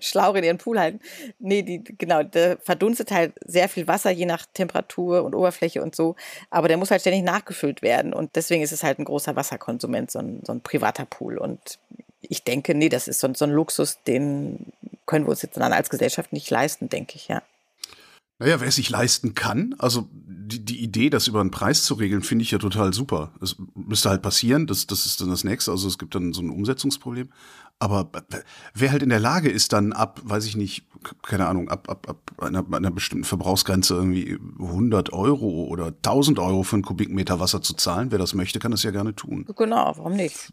[0.00, 1.00] Schlauch in ihren Pool halten.
[1.38, 5.94] Nee, die, genau, der verdunstet halt sehr viel Wasser, je nach Temperatur und Oberfläche und
[5.94, 6.16] so.
[6.50, 8.12] Aber der muss halt ständig nachgefüllt werden.
[8.12, 11.38] Und deswegen ist es halt ein großer Wasserkonsument, so ein, so ein privater Pool.
[11.38, 11.78] Und
[12.30, 14.72] ich denke, nee, das ist so, so ein Luxus, den
[15.06, 17.42] können wir uns jetzt dann als Gesellschaft nicht leisten, denke ich, ja.
[18.38, 21.94] Naja, wer es sich leisten kann, also die, die Idee, das über einen Preis zu
[21.94, 23.32] regeln, finde ich ja total super.
[23.40, 26.42] Es müsste halt passieren, das, das ist dann das nächste, also es gibt dann so
[26.42, 27.30] ein Umsetzungsproblem.
[27.78, 28.10] Aber
[28.74, 30.84] wer halt in der Lage ist, dann ab, weiß ich nicht,
[31.22, 36.62] keine Ahnung, ab, ab, ab einer, einer bestimmten Verbrauchsgrenze irgendwie 100 Euro oder 1000 Euro
[36.62, 39.46] für einen Kubikmeter Wasser zu zahlen, wer das möchte, kann das ja gerne tun.
[39.56, 40.52] Genau, warum nicht?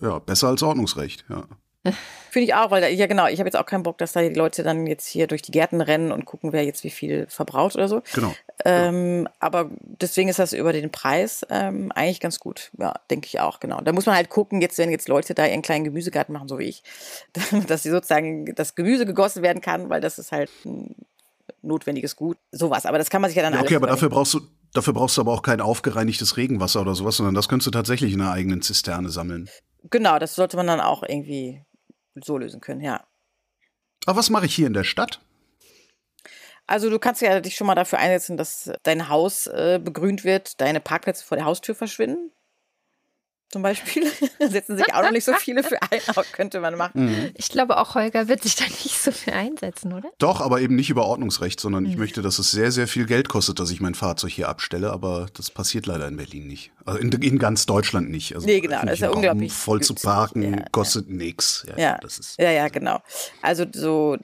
[0.00, 1.44] Ja, besser als Ordnungsrecht, ja.
[2.30, 4.34] Finde ich auch, weil ja genau, ich habe jetzt auch keinen Bock, dass da die
[4.34, 7.76] Leute dann jetzt hier durch die Gärten rennen und gucken, wer jetzt wie viel verbraucht
[7.76, 8.02] oder so.
[8.14, 8.34] Genau.
[8.64, 9.32] Ähm, ja.
[9.38, 12.70] Aber deswegen ist das über den Preis ähm, eigentlich ganz gut.
[12.78, 13.80] Ja, denke ich auch, genau.
[13.82, 16.58] Da muss man halt gucken, jetzt wenn jetzt Leute da ihren kleinen Gemüsegarten machen, so
[16.58, 16.82] wie ich,
[17.68, 20.96] dass sie sozusagen das Gemüse gegossen werden kann, weil das ist halt ein
[21.62, 22.38] notwendiges Gut.
[22.50, 22.86] Sowas.
[22.86, 24.40] Aber das kann man sich ja dann ja, Okay, aber dafür brauchst du
[24.74, 28.12] Dafür brauchst du aber auch kein aufgereinigtes Regenwasser oder sowas, sondern das könntest du tatsächlich
[28.12, 29.48] in einer eigenen Zisterne sammeln.
[29.84, 31.62] Genau, das sollte man dann auch irgendwie
[32.22, 33.04] so lösen können, ja.
[34.04, 35.20] Aber was mache ich hier in der Stadt?
[36.66, 40.60] Also du kannst ja dich schon mal dafür einsetzen, dass dein Haus äh, begrünt wird,
[40.60, 42.32] deine Parkplätze vor der Haustür verschwinden
[43.54, 44.10] zum Beispiel.
[44.40, 47.06] da setzen sich auch noch nicht so viele für ein, aber könnte man machen.
[47.06, 47.30] Mhm.
[47.34, 50.10] Ich glaube, auch Holger wird sich da nicht so viel einsetzen, oder?
[50.18, 51.90] Doch, aber eben nicht über Ordnungsrecht, sondern mhm.
[51.90, 54.90] ich möchte, dass es sehr, sehr viel Geld kostet, dass ich mein Fahrzeug hier abstelle,
[54.90, 56.72] aber das passiert leider in Berlin nicht.
[56.84, 58.34] Also in, in ganz Deutschland nicht.
[58.34, 59.52] Also nee, genau, das ist ja unglaublich.
[59.52, 61.14] Voll zu parken ja, kostet ja.
[61.14, 61.64] nichts.
[61.68, 62.98] Ja, ja, das ist, ja, ja, genau.
[63.40, 64.18] Also so.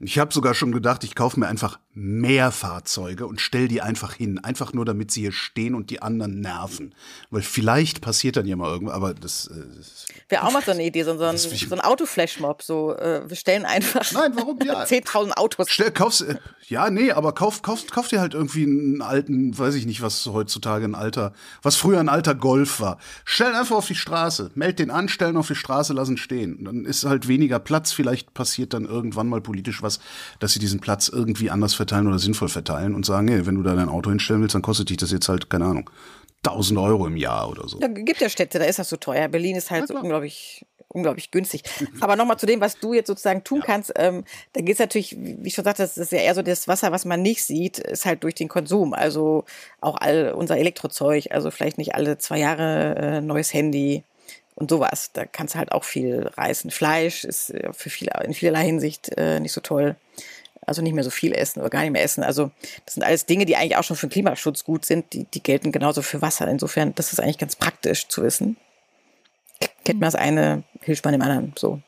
[0.00, 4.14] Ich habe sogar schon gedacht, ich kaufe mir einfach mehr Fahrzeuge und stell die einfach
[4.14, 4.38] hin.
[4.38, 6.94] Einfach nur, damit sie hier stehen und die anderen nerven.
[7.30, 9.48] Weil vielleicht passiert dann ja mal irgendwas, aber das.
[9.48, 12.62] Äh, Wäre auch mal so eine Idee, so, so ein, so ein Autoflashmob.
[12.62, 14.58] So, äh, wir stellen einfach Nein, warum?
[14.64, 14.84] Ja.
[14.84, 15.68] 10.000 Autos.
[15.68, 16.36] Stell, kaufst, äh,
[16.68, 20.26] ja, nee, aber kauf, kauf, kauf dir halt irgendwie einen alten, weiß ich nicht, was
[20.26, 21.32] heutzutage ein alter,
[21.62, 22.98] was früher ein alter Golf war.
[23.24, 26.64] Stell einfach auf die Straße, meld den an, stellen auf die Straße, lassen stehen.
[26.64, 27.90] Dann ist halt weniger Platz.
[27.90, 29.98] Vielleicht passiert dann irgendwann mal politisch was,
[30.38, 33.62] dass sie diesen Platz irgendwie anders verteilen oder sinnvoll verteilen und sagen, nee, wenn du
[33.62, 35.88] da dein Auto hinstellen willst, dann kostet dich das jetzt halt, keine Ahnung,
[36.44, 37.78] 1000 Euro im Jahr oder so.
[37.78, 39.28] Da gibt ja Städte, da ist das so teuer.
[39.28, 41.62] Berlin ist halt so unglaublich, unglaublich günstig.
[42.00, 43.64] Aber nochmal zu dem, was du jetzt sozusagen tun ja.
[43.66, 46.42] kannst, ähm, da geht es natürlich, wie ich schon sagte, das ist ja eher so
[46.42, 48.92] das Wasser, was man nicht sieht, ist halt durch den Konsum.
[48.92, 49.44] Also
[49.80, 54.02] auch all unser Elektrozeug, also vielleicht nicht alle zwei Jahre äh, neues Handy
[54.54, 55.12] und sowas.
[55.12, 56.70] Da kannst du halt auch viel reißen.
[56.70, 59.96] Fleisch ist äh, für viele, in vielerlei Hinsicht äh, nicht so toll
[60.70, 62.22] also nicht mehr so viel essen oder gar nicht mehr essen.
[62.22, 62.52] Also
[62.86, 65.42] das sind alles Dinge, die eigentlich auch schon für den Klimaschutz gut sind, die, die
[65.42, 66.46] gelten genauso für Wasser.
[66.46, 68.56] Insofern, das ist eigentlich ganz praktisch zu wissen.
[69.84, 71.82] Kennt man das eine, hilft man dem anderen so.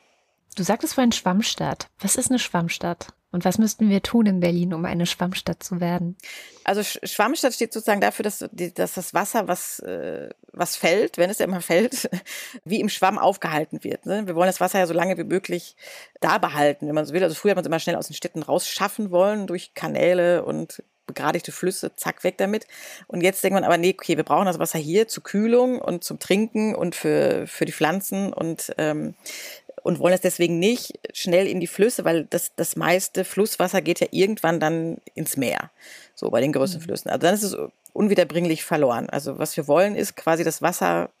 [0.57, 1.87] Du sagtest vorhin Schwammstadt.
[2.01, 3.07] Was ist eine Schwammstadt?
[3.31, 6.17] Und was müssten wir tun in Berlin, um eine Schwammstadt zu werden?
[6.65, 11.39] Also Schwammstadt steht sozusagen dafür, dass, dass das Wasser, was, äh, was fällt, wenn es
[11.39, 12.09] ja immer fällt,
[12.65, 14.05] wie im Schwamm aufgehalten wird.
[14.05, 14.27] Ne?
[14.27, 15.75] Wir wollen das Wasser ja so lange wie möglich
[16.21, 17.23] da behalten, wenn man so will.
[17.23, 20.83] Also früher hat man es immer schnell aus den Städten rausschaffen wollen durch Kanäle und
[21.05, 22.65] begradigte Flüsse, zack, weg damit.
[23.07, 26.03] Und jetzt denkt man aber, nee, okay, wir brauchen das Wasser hier zur Kühlung und
[26.03, 29.15] zum Trinken und für, für die Pflanzen und ähm,
[29.83, 33.99] und wollen es deswegen nicht schnell in die Flüsse, weil das, das meiste Flusswasser geht
[33.99, 35.71] ja irgendwann dann ins Meer.
[36.15, 36.85] So bei den größten mhm.
[36.85, 37.09] Flüssen.
[37.09, 37.57] Also dann ist es
[37.93, 39.09] unwiederbringlich verloren.
[39.09, 41.11] Also was wir wollen, ist quasi das Wasser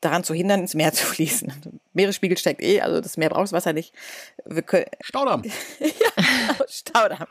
[0.00, 1.80] daran zu hindern, ins Meer zu fließen.
[1.92, 3.94] Meeresspiegel steigt eh, also das Meer braucht das Wasser nicht.
[4.44, 5.42] Wir können, Staudamm.
[5.44, 7.28] ja, Staudamm.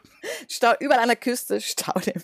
[0.47, 2.23] Stau, überall an der Küste Staudamm.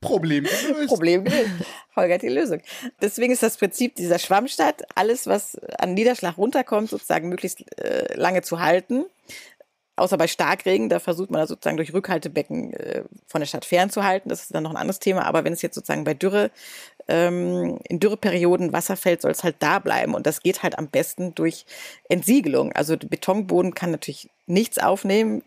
[0.00, 0.88] Problem gelöst.
[0.88, 1.50] Problem gelöst.
[1.96, 2.60] Holger hat die Lösung.
[3.00, 8.42] Deswegen ist das Prinzip dieser Schwammstadt, alles, was an Niederschlag runterkommt, sozusagen möglichst äh, lange
[8.42, 9.06] zu halten.
[9.96, 14.28] Außer bei Starkregen, da versucht man da sozusagen durch Rückhaltebecken äh, von der Stadt fernzuhalten.
[14.28, 15.24] Das ist dann noch ein anderes Thema.
[15.24, 16.50] Aber wenn es jetzt sozusagen bei Dürre,
[17.06, 20.14] ähm, in Dürreperioden Wasser fällt, soll es halt da bleiben.
[20.14, 21.64] Und das geht halt am besten durch
[22.08, 22.72] Entsiegelung.
[22.72, 25.42] Also der Betonboden kann natürlich nichts aufnehmen,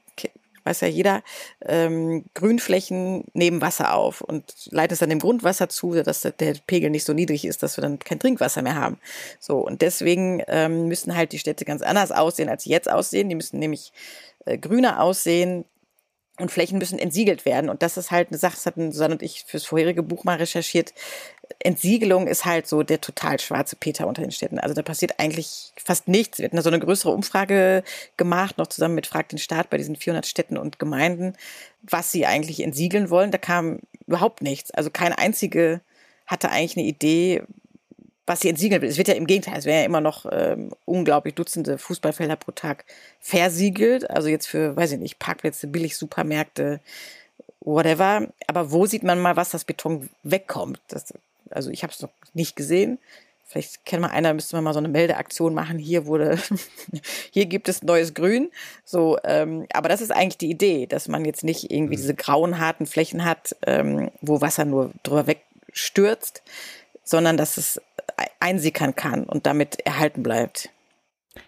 [0.68, 1.24] weiß ja jeder,
[1.66, 6.90] ähm, Grünflächen nehmen Wasser auf und leiten es dann dem Grundwasser zu, dass der Pegel
[6.90, 9.00] nicht so niedrig ist, dass wir dann kein Trinkwasser mehr haben.
[9.40, 13.30] So, und deswegen ähm, müssen halt die Städte ganz anders aussehen, als sie jetzt aussehen.
[13.30, 13.94] Die müssen nämlich
[14.46, 15.66] äh, grüner aussehen,
[16.40, 17.70] und Flächen müssen entsiegelt werden.
[17.70, 20.38] Und das ist halt eine Sache, das hatten Susanne und ich fürs vorherige Buch mal
[20.38, 20.94] recherchiert.
[21.60, 24.60] Entsiegelung ist halt so der total schwarze Peter unter den Städten.
[24.60, 26.38] Also da passiert eigentlich fast nichts.
[26.38, 27.84] Wir hatten da so eine größere Umfrage
[28.16, 31.34] gemacht, noch zusammen mit Frag den Staat bei diesen 400 Städten und Gemeinden,
[31.82, 33.32] was sie eigentlich entsiegeln wollen.
[33.32, 34.72] Da kam überhaupt nichts.
[34.72, 35.82] Also keine einzige
[36.26, 37.44] hatte eigentlich eine Idee,
[38.28, 38.90] was sie entsiegeln will.
[38.90, 42.52] Es wird ja im Gegenteil, es werden ja immer noch ähm, unglaublich Dutzende Fußballfelder pro
[42.52, 42.86] Tag
[43.20, 44.10] versiegelt.
[44.10, 46.82] Also jetzt für, weiß ich nicht, Parkplätze, Billig-Supermärkte,
[47.62, 48.28] whatever.
[48.48, 50.82] Aber wo sieht man mal, was das Beton wegkommt?
[50.90, 51.14] Das,
[51.52, 53.00] also ich habe es noch nicht gesehen.
[53.50, 55.80] Vielleicht kennt man einer, müsste man mal so eine Meldeaktion machen.
[55.80, 56.38] Hier wurde,
[57.32, 58.52] hier gibt es neues Grün.
[58.84, 62.02] So, ähm, aber das ist eigentlich die Idee, dass man jetzt nicht irgendwie mhm.
[62.02, 66.44] diese grauen harten Flächen hat, ähm, wo Wasser nur drüber wegstürzt,
[67.04, 67.82] sondern dass es
[68.40, 70.70] einsickern kann und damit erhalten bleibt.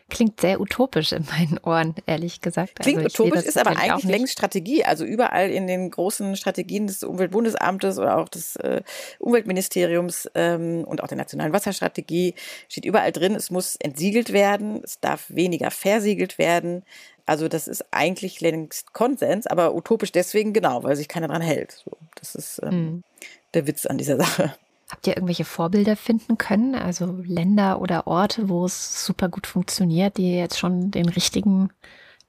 [0.10, 2.80] Klingt sehr utopisch in meinen Ohren, ehrlich gesagt.
[2.80, 4.84] Klingt also utopisch, ist aber eigentlich längst Strategie.
[4.84, 8.82] Also überall in den großen Strategien des Umweltbundesamtes oder auch des äh,
[9.20, 12.36] Umweltministeriums ähm, und auch der Nationalen Wasserstrategie
[12.68, 16.84] steht überall drin, es muss entsiegelt werden, es darf weniger versiegelt werden.
[17.26, 21.84] Also das ist eigentlich längst Konsens, aber utopisch deswegen genau, weil sich keiner dran hält.
[21.86, 23.04] So, das ist ähm, mhm.
[23.54, 24.56] der Witz an dieser Sache.
[24.90, 26.76] Habt ihr irgendwelche Vorbilder finden können?
[26.76, 31.70] Also Länder oder Orte, wo es super gut funktioniert, die jetzt schon den richtigen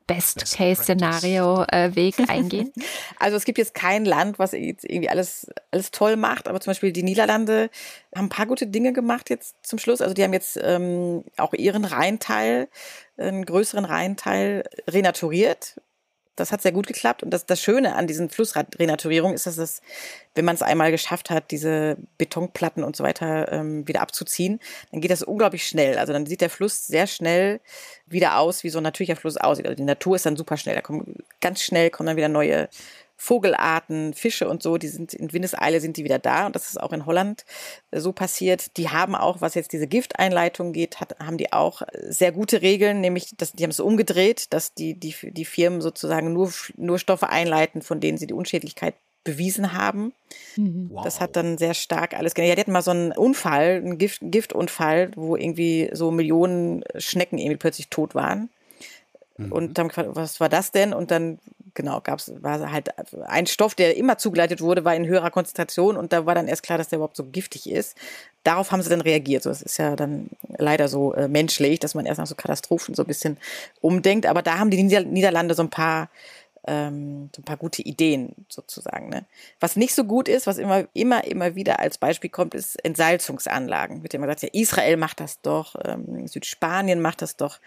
[0.06, 2.72] Best-Case-Szenario-Weg äh, eingehen?
[3.18, 6.72] Also es gibt jetzt kein Land, was jetzt irgendwie alles, alles toll macht, aber zum
[6.72, 7.70] Beispiel die Niederlande
[8.14, 10.02] haben ein paar gute Dinge gemacht jetzt zum Schluss.
[10.02, 12.68] Also die haben jetzt ähm, auch ihren Rheinteil,
[13.16, 15.80] einen größeren Rheinteil renaturiert
[16.41, 17.22] das hat sehr gut geklappt.
[17.22, 19.80] Und das, das Schöne an diesen Flussrenaturierungen ist, dass es,
[20.34, 24.61] wenn man es einmal geschafft hat, diese Betonplatten und so weiter ähm, wieder abzuziehen,
[24.91, 25.99] dann geht das unglaublich schnell.
[25.99, 27.61] Also dann sieht der Fluss sehr schnell
[28.07, 29.66] wieder aus, wie so ein natürlicher Fluss aussieht.
[29.66, 30.74] Also die Natur ist dann super schnell.
[30.74, 32.68] Da kommen ganz schnell kommen dann wieder neue
[33.22, 36.80] Vogelarten, Fische und so, die sind in Windeseile sind die wieder da und das ist
[36.80, 37.44] auch in Holland
[37.90, 38.78] äh, so passiert.
[38.78, 43.02] Die haben auch, was jetzt diese Gifteinleitung geht, hat, haben die auch sehr gute Regeln,
[43.02, 47.28] nämlich, dass die haben es umgedreht, dass die, die, die Firmen sozusagen nur, nur Stoffe
[47.28, 50.14] einleiten, von denen sie die Unschädlichkeit bewiesen haben.
[50.56, 50.88] Mhm.
[50.90, 51.04] Wow.
[51.04, 52.52] Das hat dann sehr stark alles geändert.
[52.52, 57.36] Ja, die hatten mal so einen Unfall, einen Gift, Giftunfall, wo irgendwie so Millionen Schnecken
[57.36, 58.48] irgendwie plötzlich tot waren.
[59.41, 59.53] Mhm.
[59.53, 60.93] Und dann gefragt, was war das denn?
[60.93, 61.38] Und dann,
[61.74, 62.91] genau, gab es, war halt
[63.26, 66.62] ein Stoff, der immer zugeleitet wurde, war in höherer Konzentration und da war dann erst
[66.62, 67.97] klar, dass der überhaupt so giftig ist.
[68.45, 69.43] Darauf haben sie dann reagiert.
[69.43, 72.95] So, das ist ja dann leider so äh, menschlich, dass man erst nach so Katastrophen
[72.95, 73.36] so ein bisschen
[73.80, 74.26] umdenkt.
[74.26, 76.09] Aber da haben die Niederlande so ein paar
[76.66, 79.08] ähm, so ein paar gute Ideen sozusagen.
[79.08, 79.24] Ne?
[79.61, 84.02] Was nicht so gut ist, was immer, immer, immer wieder als Beispiel kommt, ist Entsalzungsanlagen.
[84.02, 87.61] Wird immer gesagt, ja, Israel macht das doch, ähm, Südspanien macht das doch.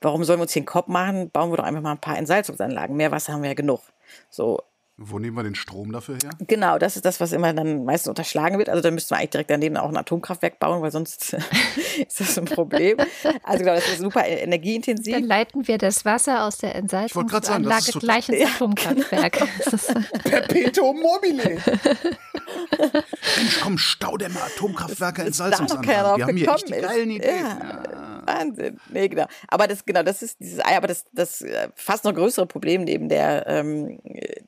[0.00, 1.30] Warum sollen wir uns hier einen Kopf machen?
[1.30, 2.96] Bauen wir doch einfach mal ein paar Entsalzungsanlagen.
[2.96, 3.80] Mehr Wasser haben wir ja genug.
[4.28, 4.62] So,
[5.02, 6.30] wo nehmen wir den Strom dafür her?
[6.46, 8.68] Genau, das ist das, was immer dann meistens unterschlagen wird.
[8.68, 11.32] Also da müssten wir eigentlich direkt daneben auch ein Atomkraftwerk bauen, weil sonst
[12.06, 12.98] ist das ein Problem.
[13.42, 15.14] Also genau, das ist super energieintensiv.
[15.14, 19.38] Dann leiten wir das Wasser aus der Entsalzungsanlage gleich ins Atomkraftwerk.
[20.24, 21.58] Perpetuum mobile.
[23.38, 26.18] Mensch, komm, Staudämme, Atomkraftwerke, Entsalzungsanlagen.
[26.18, 27.46] Wir haben hier echt die geilen Ideen.
[27.46, 27.82] Ja.
[27.90, 27.99] Ja.
[28.26, 28.80] Wahnsinn.
[28.90, 29.26] Nee, genau.
[29.48, 32.84] Aber das, genau, das ist dieses Ei, aber das, das äh, fast noch größere Problem
[32.84, 34.00] neben der, ähm,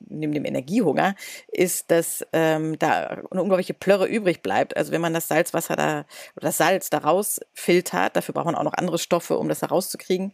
[0.09, 1.15] neben dem Energiehunger
[1.49, 4.77] ist, dass ähm, da eine unglaubliche Plörre übrig bleibt.
[4.77, 6.05] Also wenn man das Salzwasser da,
[6.37, 9.67] oder das Salz da rausfiltert, dafür braucht man auch noch andere Stoffe, um das da
[9.67, 10.33] rauszukriegen,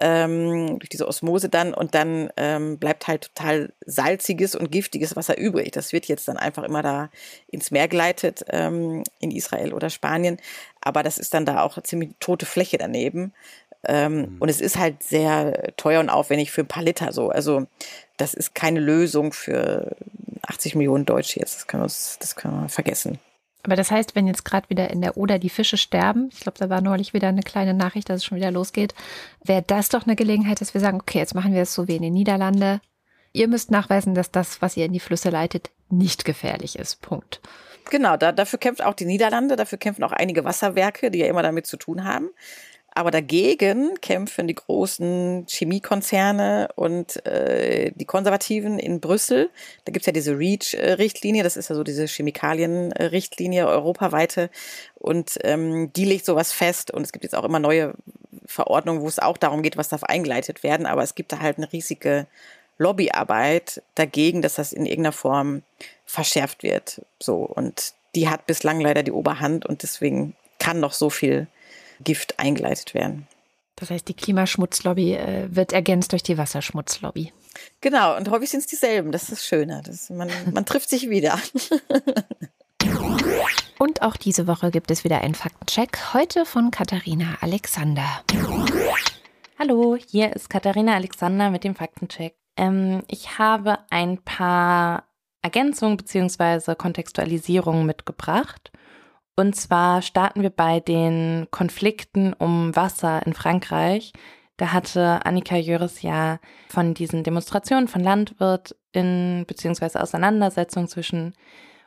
[0.00, 5.36] ähm, durch diese Osmose dann und dann ähm, bleibt halt total salziges und giftiges Wasser
[5.36, 5.72] übrig.
[5.72, 7.10] Das wird jetzt dann einfach immer da
[7.48, 10.38] ins Meer geleitet ähm, in Israel oder Spanien,
[10.80, 13.32] aber das ist dann da auch ziemlich tote Fläche daneben.
[13.84, 14.36] Ähm, mhm.
[14.38, 17.30] Und es ist halt sehr teuer und aufwendig für ein paar Liter so.
[17.30, 17.66] Also
[18.16, 19.96] das ist keine Lösung für
[20.46, 21.56] 80 Millionen Deutsche jetzt.
[21.56, 23.18] Das können wir, uns, das können wir vergessen.
[23.62, 26.58] Aber das heißt, wenn jetzt gerade wieder in der Oder die Fische sterben, ich glaube,
[26.58, 28.94] da war neulich wieder eine kleine Nachricht, dass es schon wieder losgeht,
[29.44, 31.96] wäre das doch eine Gelegenheit, dass wir sagen, okay, jetzt machen wir es so wie
[31.96, 32.80] in den Niederlanden.
[33.32, 37.02] Ihr müsst nachweisen, dass das, was ihr in die Flüsse leitet, nicht gefährlich ist.
[37.02, 37.40] Punkt.
[37.88, 41.42] Genau, da, dafür kämpft auch die Niederlande, dafür kämpfen auch einige Wasserwerke, die ja immer
[41.42, 42.30] damit zu tun haben.
[42.92, 49.48] Aber dagegen kämpfen die großen Chemiekonzerne und äh, die Konservativen in Brüssel.
[49.84, 54.50] Da gibt's ja diese REACH-Richtlinie, das ist ja so diese Chemikalien-Richtlinie, europaweite.
[54.96, 56.90] Und ähm, die legt sowas fest.
[56.90, 57.94] Und es gibt jetzt auch immer neue
[58.44, 60.86] Verordnungen, wo es auch darum geht, was darf eingeleitet werden.
[60.86, 62.26] Aber es gibt da halt eine riesige
[62.80, 65.62] Lobbyarbeit dagegen, dass das in irgendeiner Form
[66.06, 67.02] verschärft wird.
[67.20, 67.42] So.
[67.42, 71.46] Und die hat bislang leider die Oberhand und deswegen kann noch so viel
[72.02, 73.28] Gift eingeleitet werden.
[73.76, 77.32] Das heißt, die Klimaschmutzlobby äh, wird ergänzt durch die Wasserschmutzlobby.
[77.80, 79.12] Genau, und häufig sind es dieselben.
[79.12, 79.82] Das ist das Schöne.
[79.84, 81.38] Das, man, man trifft sich wieder.
[83.78, 86.14] und auch diese Woche gibt es wieder einen Faktencheck.
[86.14, 88.22] Heute von Katharina Alexander.
[89.58, 92.34] Hallo, hier ist Katharina Alexander mit dem Faktencheck.
[92.60, 95.04] Ähm, ich habe ein paar
[95.42, 96.74] Ergänzungen bzw.
[96.74, 98.70] Kontextualisierungen mitgebracht.
[99.34, 104.12] Und zwar starten wir bei den Konflikten um Wasser in Frankreich.
[104.58, 106.38] Da hatte Annika Jöris ja
[106.68, 111.32] von diesen Demonstrationen von LandwirtInnen beziehungsweise Auseinandersetzungen zwischen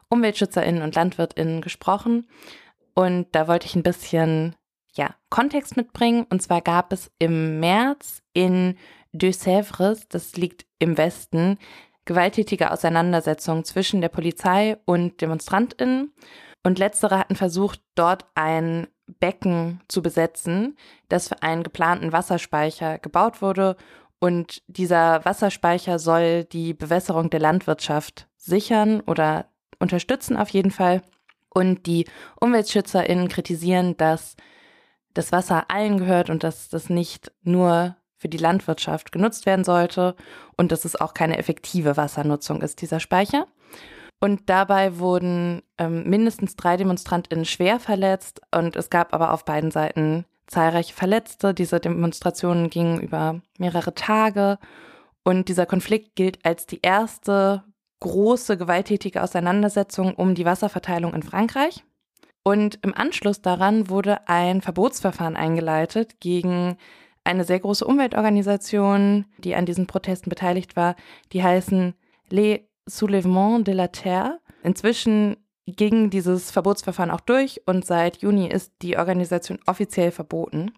[0.10, 2.28] UmweltschützerInnen und LandwirtInnen gesprochen.
[2.96, 4.56] Und da wollte ich ein bisschen
[4.96, 6.26] ja, Kontext mitbringen.
[6.28, 8.76] Und zwar gab es im März in
[9.14, 11.58] Deux Sèvres, das liegt im Westen,
[12.06, 16.12] gewalttätige Auseinandersetzungen zwischen der Polizei und DemonstrantInnen.
[16.64, 18.88] Und letztere hatten versucht, dort ein
[19.20, 20.78] Becken zu besetzen,
[21.10, 23.76] das für einen geplanten Wasserspeicher gebaut wurde.
[24.20, 29.50] Und dieser Wasserspeicher soll die Bewässerung der Landwirtschaft sichern oder
[29.80, 31.02] unterstützen auf jeden Fall.
[31.50, 32.06] Und die
[32.40, 34.36] UmweltschützerInnen kritisieren, dass
[35.14, 40.16] das Wasser allen gehört und dass das nicht nur für die Landwirtschaft genutzt werden sollte
[40.56, 43.48] und dass es auch keine effektive Wassernutzung ist, dieser Speicher.
[44.22, 49.72] Und dabei wurden ähm, mindestens drei DemonstrantInnen schwer verletzt und es gab aber auf beiden
[49.72, 51.54] Seiten zahlreiche Verletzte.
[51.54, 54.58] Diese Demonstrationen gingen über mehrere Tage
[55.26, 57.66] und dieser Konflikt gilt als die erste
[58.00, 61.84] große gewalttätige Auseinandersetzung um die Wasserverteilung in Frankreich.
[62.46, 66.78] Und im Anschluss daran wurde ein Verbotsverfahren eingeleitet gegen
[67.24, 70.96] eine sehr große Umweltorganisation, die an diesen Protesten beteiligt war.
[71.32, 71.94] Die heißen
[72.30, 74.40] Les Soulèvement de la Terre.
[74.64, 80.74] Inzwischen ging dieses Verbotsverfahren auch durch und seit Juni ist die Organisation offiziell verboten.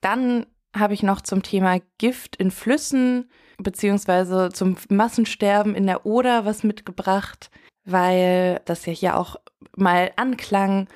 [0.00, 6.44] Dann habe ich noch zum Thema Gift in Flüssen beziehungsweise zum Massensterben in der Oder
[6.44, 7.50] was mitgebracht,
[7.84, 9.36] weil das ja hier auch
[9.76, 10.88] mal anklang.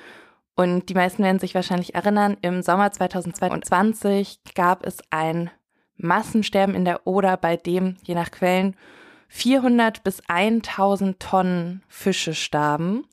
[0.61, 5.49] Und die meisten werden sich wahrscheinlich erinnern, im Sommer 2022 gab es ein
[5.97, 8.75] Massensterben in der Oder, bei dem, je nach Quellen,
[9.29, 13.07] 400 bis 1000 Tonnen Fische starben.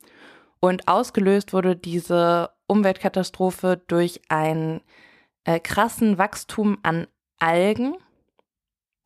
[0.61, 4.83] Und ausgelöst wurde diese Umweltkatastrophe durch einen
[5.45, 7.07] äh, krassen Wachstum an
[7.39, 7.97] Algen.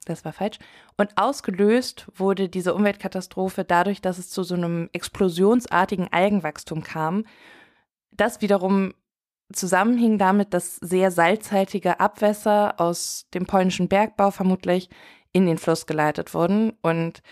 [0.05, 0.59] Das war falsch.
[0.97, 7.24] Und ausgelöst wurde diese Umweltkatastrophe dadurch, dass es zu so einem explosionsartigen Algenwachstum kam.
[8.12, 8.94] Das wiederum
[9.52, 14.88] zusammenhing damit, dass sehr salzhaltige Abwässer aus dem polnischen Bergbau vermutlich
[15.32, 17.22] in den Fluss geleitet wurden und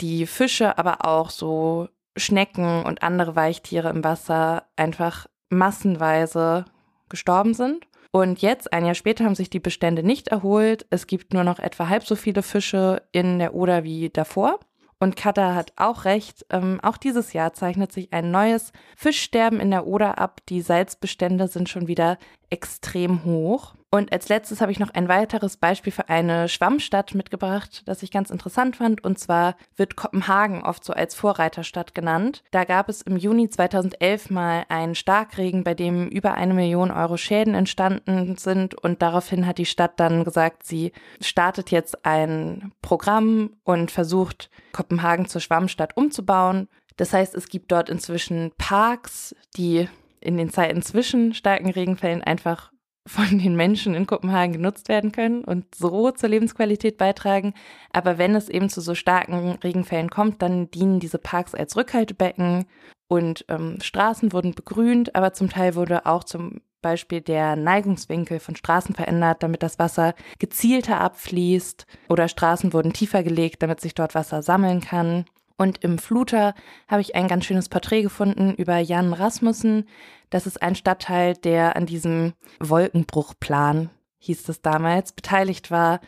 [0.00, 6.64] die Fische, aber auch so Schnecken und andere Weichtiere im Wasser einfach massenweise
[7.08, 7.86] gestorben sind.
[8.12, 10.86] Und jetzt, ein Jahr später, haben sich die Bestände nicht erholt.
[10.90, 14.60] Es gibt nur noch etwa halb so viele Fische in der Oder wie davor.
[15.04, 16.46] Und Kata hat auch recht.
[16.48, 20.40] Ähm, auch dieses Jahr zeichnet sich ein neues Fischsterben in der Oder ab.
[20.48, 22.16] Die Salzbestände sind schon wieder
[22.48, 23.74] extrem hoch.
[23.94, 28.10] Und als letztes habe ich noch ein weiteres Beispiel für eine Schwammstadt mitgebracht, das ich
[28.10, 29.04] ganz interessant fand.
[29.04, 32.42] Und zwar wird Kopenhagen oft so als Vorreiterstadt genannt.
[32.50, 37.16] Da gab es im Juni 2011 mal einen Starkregen, bei dem über eine Million Euro
[37.16, 38.74] Schäden entstanden sind.
[38.74, 40.90] Und daraufhin hat die Stadt dann gesagt, sie
[41.20, 46.66] startet jetzt ein Programm und versucht, Kopenhagen zur Schwammstadt umzubauen.
[46.96, 49.88] Das heißt, es gibt dort inzwischen Parks, die
[50.18, 52.73] in den Zeiten zwischen starken Regenfällen einfach
[53.06, 57.54] von den Menschen in Kopenhagen genutzt werden können und so zur Lebensqualität beitragen.
[57.92, 62.66] Aber wenn es eben zu so starken Regenfällen kommt, dann dienen diese Parks als Rückhaltebecken
[63.08, 68.56] und ähm, Straßen wurden begrünt, aber zum Teil wurde auch zum Beispiel der Neigungswinkel von
[68.56, 74.14] Straßen verändert, damit das Wasser gezielter abfließt oder Straßen wurden tiefer gelegt, damit sich dort
[74.14, 75.24] Wasser sammeln kann.
[75.56, 76.54] Und im Fluter
[76.88, 79.88] habe ich ein ganz schönes Porträt gefunden über Jan Rasmussen.
[80.30, 86.00] Das ist ein Stadtteil, der an diesem Wolkenbruchplan, hieß es damals, beteiligt war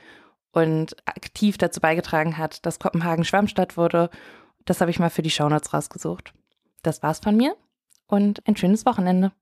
[0.53, 4.11] und aktiv dazu beigetragen hat, dass Kopenhagen Schwammstadt wurde.
[4.65, 6.33] Das habe ich mal für die Shownotes rausgesucht.
[6.83, 7.55] Das war's von mir
[8.07, 9.33] und ein schönes Wochenende.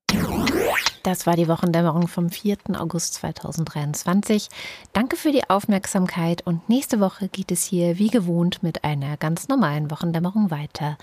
[1.04, 2.56] Das war die Wochendämmerung vom 4.
[2.78, 4.48] August 2023.
[4.94, 9.48] Danke für die Aufmerksamkeit und nächste Woche geht es hier wie gewohnt mit einer ganz
[9.48, 10.96] normalen Wochendämmerung weiter.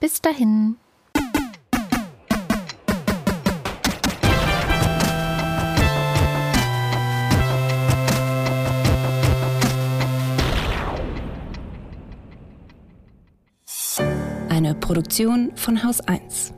[0.00, 0.74] Bis dahin.
[14.48, 16.54] Eine Produktion von Haus 1.